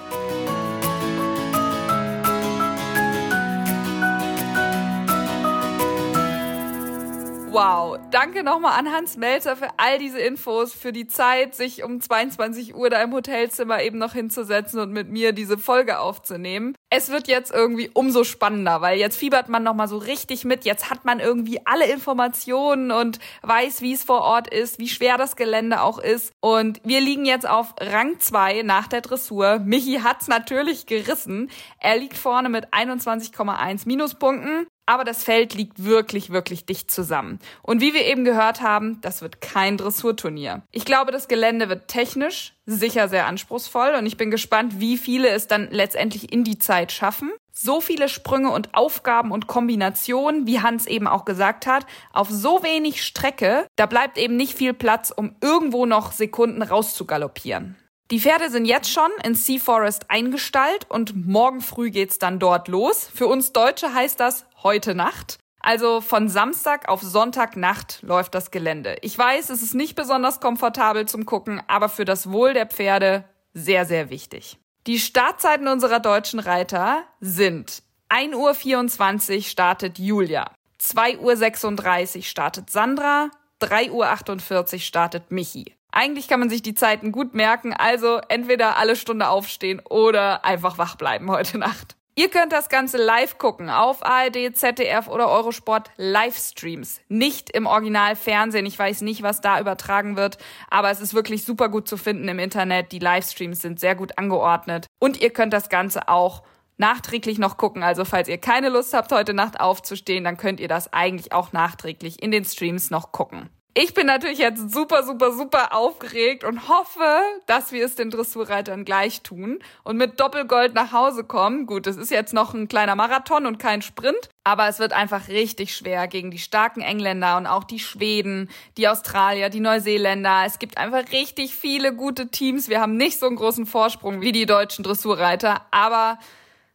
Wow, 7.54 8.00
danke 8.10 8.42
nochmal 8.42 8.76
an 8.80 8.92
Hans 8.92 9.16
Melzer 9.16 9.54
für 9.54 9.68
all 9.76 10.00
diese 10.00 10.18
Infos, 10.18 10.72
für 10.72 10.90
die 10.90 11.06
Zeit, 11.06 11.54
sich 11.54 11.84
um 11.84 12.00
22 12.00 12.74
Uhr 12.74 12.90
da 12.90 13.00
im 13.00 13.12
Hotelzimmer 13.12 13.80
eben 13.80 13.96
noch 13.96 14.12
hinzusetzen 14.12 14.80
und 14.80 14.90
mit 14.90 15.08
mir 15.08 15.30
diese 15.30 15.56
Folge 15.56 16.00
aufzunehmen. 16.00 16.74
Es 16.90 17.10
wird 17.10 17.28
jetzt 17.28 17.54
irgendwie 17.54 17.92
umso 17.94 18.24
spannender, 18.24 18.80
weil 18.80 18.98
jetzt 18.98 19.16
fiebert 19.16 19.48
man 19.48 19.62
nochmal 19.62 19.86
so 19.86 19.98
richtig 19.98 20.44
mit. 20.44 20.64
Jetzt 20.64 20.90
hat 20.90 21.04
man 21.04 21.20
irgendwie 21.20 21.64
alle 21.64 21.86
Informationen 21.86 22.90
und 22.90 23.20
weiß, 23.42 23.82
wie 23.82 23.92
es 23.92 24.02
vor 24.02 24.22
Ort 24.22 24.52
ist, 24.52 24.80
wie 24.80 24.88
schwer 24.88 25.16
das 25.16 25.36
Gelände 25.36 25.80
auch 25.80 26.00
ist. 26.00 26.32
Und 26.40 26.80
wir 26.82 27.00
liegen 27.00 27.24
jetzt 27.24 27.48
auf 27.48 27.76
Rang 27.80 28.18
2 28.18 28.62
nach 28.62 28.88
der 28.88 29.00
Dressur. 29.00 29.60
Michi 29.60 30.00
hat's 30.02 30.26
natürlich 30.26 30.86
gerissen. 30.86 31.52
Er 31.78 31.98
liegt 31.98 32.16
vorne 32.16 32.48
mit 32.48 32.74
21,1 32.74 33.86
Minuspunkten. 33.86 34.66
Aber 34.86 35.04
das 35.04 35.24
Feld 35.24 35.54
liegt 35.54 35.84
wirklich, 35.84 36.30
wirklich 36.30 36.66
dicht 36.66 36.90
zusammen. 36.90 37.38
Und 37.62 37.80
wie 37.80 37.94
wir 37.94 38.04
eben 38.04 38.24
gehört 38.24 38.60
haben, 38.60 39.00
das 39.00 39.22
wird 39.22 39.40
kein 39.40 39.76
Dressurturnier. 39.76 40.62
Ich 40.72 40.84
glaube, 40.84 41.10
das 41.10 41.28
Gelände 41.28 41.68
wird 41.68 41.88
technisch 41.88 42.54
sicher 42.66 43.08
sehr 43.08 43.26
anspruchsvoll 43.26 43.94
und 43.98 44.06
ich 44.06 44.16
bin 44.16 44.30
gespannt, 44.30 44.80
wie 44.80 44.96
viele 44.96 45.28
es 45.28 45.46
dann 45.48 45.68
letztendlich 45.70 46.32
in 46.32 46.44
die 46.44 46.58
Zeit 46.58 46.92
schaffen. 46.92 47.30
So 47.52 47.80
viele 47.80 48.08
Sprünge 48.08 48.50
und 48.50 48.74
Aufgaben 48.74 49.30
und 49.30 49.46
Kombinationen, 49.46 50.46
wie 50.46 50.60
Hans 50.60 50.86
eben 50.86 51.06
auch 51.06 51.24
gesagt 51.24 51.66
hat, 51.66 51.86
auf 52.12 52.28
so 52.30 52.62
wenig 52.62 53.04
Strecke, 53.04 53.66
da 53.76 53.86
bleibt 53.86 54.18
eben 54.18 54.36
nicht 54.36 54.54
viel 54.54 54.74
Platz, 54.74 55.12
um 55.14 55.36
irgendwo 55.40 55.86
noch 55.86 56.12
Sekunden 56.12 56.62
rauszugaloppieren. 56.62 57.76
Die 58.10 58.20
Pferde 58.20 58.50
sind 58.50 58.66
jetzt 58.66 58.90
schon 58.90 59.10
in 59.22 59.34
Sea 59.34 59.58
Forest 59.58 60.10
eingestallt 60.10 60.90
und 60.90 61.26
morgen 61.26 61.62
früh 61.62 61.90
geht's 61.90 62.18
dann 62.18 62.38
dort 62.38 62.68
los. 62.68 63.08
Für 63.14 63.26
uns 63.26 63.52
Deutsche 63.52 63.94
heißt 63.94 64.20
das 64.20 64.44
heute 64.62 64.94
Nacht. 64.94 65.38
Also 65.60 66.02
von 66.02 66.28
Samstag 66.28 66.90
auf 66.90 67.00
Sonntagnacht 67.00 68.02
läuft 68.02 68.34
das 68.34 68.50
Gelände. 68.50 68.98
Ich 69.00 69.16
weiß, 69.16 69.48
es 69.48 69.62
ist 69.62 69.74
nicht 69.74 69.94
besonders 69.94 70.40
komfortabel 70.40 71.06
zum 71.06 71.24
Gucken, 71.24 71.62
aber 71.66 71.88
für 71.88 72.04
das 72.04 72.30
Wohl 72.30 72.52
der 72.52 72.66
Pferde 72.66 73.24
sehr, 73.54 73.86
sehr 73.86 74.10
wichtig. 74.10 74.58
Die 74.86 74.98
Startzeiten 74.98 75.66
unserer 75.66 76.00
deutschen 76.00 76.40
Reiter 76.40 77.04
sind 77.20 77.82
1.24 78.10 79.36
Uhr 79.36 79.42
startet 79.42 79.98
Julia, 79.98 80.50
2.36 80.78 82.16
Uhr 82.16 82.22
startet 82.22 82.68
Sandra, 82.68 83.30
3.48 83.62 84.74
Uhr 84.74 84.78
startet 84.80 85.30
Michi. 85.30 85.74
Eigentlich 85.96 86.26
kann 86.26 86.40
man 86.40 86.50
sich 86.50 86.60
die 86.60 86.74
Zeiten 86.74 87.12
gut 87.12 87.34
merken, 87.34 87.72
also 87.72 88.18
entweder 88.28 88.78
alle 88.78 88.96
Stunde 88.96 89.28
aufstehen 89.28 89.80
oder 89.88 90.44
einfach 90.44 90.76
wach 90.76 90.96
bleiben 90.96 91.30
heute 91.30 91.56
Nacht. 91.56 91.94
Ihr 92.16 92.30
könnt 92.30 92.52
das 92.52 92.68
Ganze 92.68 92.96
live 92.96 93.38
gucken 93.38 93.70
auf 93.70 94.04
ARD, 94.04 94.56
ZDF 94.56 95.06
oder 95.06 95.28
Eurosport 95.28 95.92
Livestreams. 95.96 97.00
Nicht 97.08 97.50
im 97.50 97.66
Originalfernsehen. 97.66 98.66
Ich 98.66 98.76
weiß 98.76 99.02
nicht, 99.02 99.22
was 99.22 99.40
da 99.40 99.60
übertragen 99.60 100.16
wird, 100.16 100.38
aber 100.68 100.90
es 100.90 101.00
ist 101.00 101.14
wirklich 101.14 101.44
super 101.44 101.68
gut 101.68 101.86
zu 101.86 101.96
finden 101.96 102.26
im 102.26 102.40
Internet. 102.40 102.90
Die 102.90 102.98
Livestreams 102.98 103.62
sind 103.62 103.78
sehr 103.78 103.94
gut 103.94 104.18
angeordnet. 104.18 104.86
Und 104.98 105.20
ihr 105.20 105.30
könnt 105.30 105.52
das 105.52 105.68
Ganze 105.68 106.08
auch 106.08 106.42
nachträglich 106.76 107.38
noch 107.38 107.56
gucken. 107.56 107.84
Also 107.84 108.04
falls 108.04 108.28
ihr 108.28 108.38
keine 108.38 108.68
Lust 108.68 108.94
habt, 108.94 109.12
heute 109.12 109.32
Nacht 109.32 109.60
aufzustehen, 109.60 110.24
dann 110.24 110.38
könnt 110.38 110.58
ihr 110.58 110.68
das 110.68 110.92
eigentlich 110.92 111.32
auch 111.32 111.52
nachträglich 111.52 112.20
in 112.20 112.32
den 112.32 112.44
Streams 112.44 112.90
noch 112.90 113.12
gucken. 113.12 113.48
Ich 113.76 113.92
bin 113.92 114.06
natürlich 114.06 114.38
jetzt 114.38 114.72
super, 114.72 115.02
super, 115.02 115.32
super 115.32 115.74
aufgeregt 115.74 116.44
und 116.44 116.68
hoffe, 116.68 117.20
dass 117.46 117.72
wir 117.72 117.84
es 117.84 117.96
den 117.96 118.08
Dressurreitern 118.08 118.84
gleich 118.84 119.22
tun 119.22 119.58
und 119.82 119.96
mit 119.96 120.20
Doppelgold 120.20 120.74
nach 120.74 120.92
Hause 120.92 121.24
kommen. 121.24 121.66
Gut, 121.66 121.88
es 121.88 121.96
ist 121.96 122.12
jetzt 122.12 122.32
noch 122.32 122.54
ein 122.54 122.68
kleiner 122.68 122.94
Marathon 122.94 123.46
und 123.46 123.58
kein 123.58 123.82
Sprint, 123.82 124.28
aber 124.44 124.68
es 124.68 124.78
wird 124.78 124.92
einfach 124.92 125.26
richtig 125.26 125.74
schwer 125.74 126.06
gegen 126.06 126.30
die 126.30 126.38
starken 126.38 126.82
Engländer 126.82 127.36
und 127.36 127.48
auch 127.48 127.64
die 127.64 127.80
Schweden, 127.80 128.48
die 128.76 128.86
Australier, 128.86 129.48
die 129.48 129.58
Neuseeländer. 129.58 130.44
Es 130.46 130.60
gibt 130.60 130.78
einfach 130.78 131.10
richtig 131.10 131.56
viele 131.56 131.92
gute 131.92 132.28
Teams. 132.28 132.68
Wir 132.68 132.80
haben 132.80 132.96
nicht 132.96 133.18
so 133.18 133.26
einen 133.26 133.34
großen 133.34 133.66
Vorsprung 133.66 134.20
wie 134.20 134.30
die 134.30 134.46
deutschen 134.46 134.84
Dressurreiter, 134.84 135.62
aber 135.72 136.20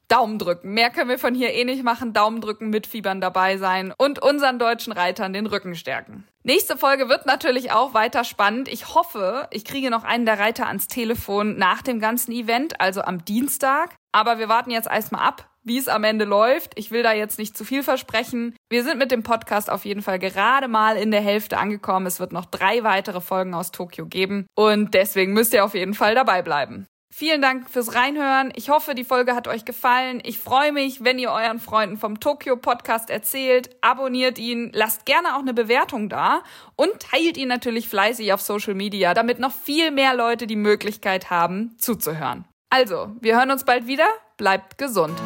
Daumen 0.09 0.39
drücken. 0.39 0.73
Mehr 0.73 0.89
können 0.89 1.09
wir 1.09 1.19
von 1.19 1.35
hier 1.35 1.53
eh 1.53 1.63
nicht 1.63 1.83
machen. 1.83 2.13
Daumen 2.13 2.41
drücken, 2.41 2.69
mitfiebern 2.69 3.21
dabei 3.21 3.57
sein 3.57 3.93
und 3.97 4.21
unseren 4.21 4.59
deutschen 4.59 4.91
Reitern 4.91 5.33
den 5.33 5.45
Rücken 5.45 5.75
stärken. 5.75 6.27
Nächste 6.43 6.77
Folge 6.77 7.09
wird 7.09 7.25
natürlich 7.25 7.71
auch 7.71 7.93
weiter 7.93 8.23
spannend. 8.23 8.67
Ich 8.67 8.95
hoffe, 8.95 9.47
ich 9.51 9.65
kriege 9.65 9.89
noch 9.89 10.03
einen 10.03 10.25
der 10.25 10.39
Reiter 10.39 10.67
ans 10.67 10.87
Telefon 10.87 11.57
nach 11.57 11.81
dem 11.81 11.99
ganzen 11.99 12.31
Event, 12.31 12.81
also 12.81 13.01
am 13.01 13.23
Dienstag. 13.23 13.95
Aber 14.11 14.39
wir 14.39 14.49
warten 14.49 14.71
jetzt 14.71 14.89
erstmal 14.89 15.27
ab, 15.27 15.47
wie 15.63 15.77
es 15.77 15.87
am 15.87 16.03
Ende 16.03 16.25
läuft. 16.25 16.71
Ich 16.75 16.89
will 16.89 17.03
da 17.03 17.13
jetzt 17.13 17.37
nicht 17.37 17.55
zu 17.55 17.63
viel 17.63 17.83
versprechen. 17.83 18.55
Wir 18.69 18.83
sind 18.83 18.97
mit 18.97 19.11
dem 19.11 19.21
Podcast 19.21 19.69
auf 19.69 19.85
jeden 19.85 20.01
Fall 20.01 20.17
gerade 20.17 20.67
mal 20.67 20.97
in 20.97 21.11
der 21.11 21.21
Hälfte 21.21 21.57
angekommen. 21.57 22.07
Es 22.07 22.19
wird 22.19 22.33
noch 22.33 22.45
drei 22.45 22.83
weitere 22.83 23.21
Folgen 23.21 23.53
aus 23.53 23.71
Tokio 23.71 24.07
geben 24.07 24.47
und 24.55 24.93
deswegen 24.95 25.33
müsst 25.33 25.53
ihr 25.53 25.63
auf 25.63 25.75
jeden 25.75 25.93
Fall 25.93 26.15
dabei 26.15 26.41
bleiben. 26.41 26.87
Vielen 27.11 27.41
Dank 27.41 27.69
fürs 27.69 27.95
Reinhören. 27.95 28.53
Ich 28.55 28.69
hoffe, 28.69 28.93
die 28.93 29.03
Folge 29.03 29.35
hat 29.35 29.47
euch 29.47 29.65
gefallen. 29.65 30.21
Ich 30.23 30.37
freue 30.37 30.71
mich, 30.71 31.03
wenn 31.03 31.17
ihr 31.17 31.31
euren 31.31 31.59
Freunden 31.59 31.97
vom 31.97 32.19
Tokyo 32.19 32.55
Podcast 32.55 33.09
erzählt. 33.09 33.75
Abonniert 33.81 34.37
ihn, 34.37 34.71
lasst 34.73 35.05
gerne 35.05 35.35
auch 35.35 35.41
eine 35.41 35.55
Bewertung 35.55 36.07
da 36.07 36.43
und 36.75 36.91
teilt 36.99 37.37
ihn 37.37 37.47
natürlich 37.47 37.89
fleißig 37.89 38.31
auf 38.31 38.41
Social 38.41 38.75
Media, 38.75 39.13
damit 39.15 39.39
noch 39.39 39.51
viel 39.51 39.89
mehr 39.91 40.13
Leute 40.13 40.45
die 40.45 40.55
Möglichkeit 40.55 41.31
haben, 41.31 41.75
zuzuhören. 41.79 42.45
Also, 42.69 43.09
wir 43.19 43.37
hören 43.37 43.51
uns 43.51 43.63
bald 43.63 43.87
wieder. 43.87 44.07
Bleibt 44.37 44.77
gesund. 44.77 45.19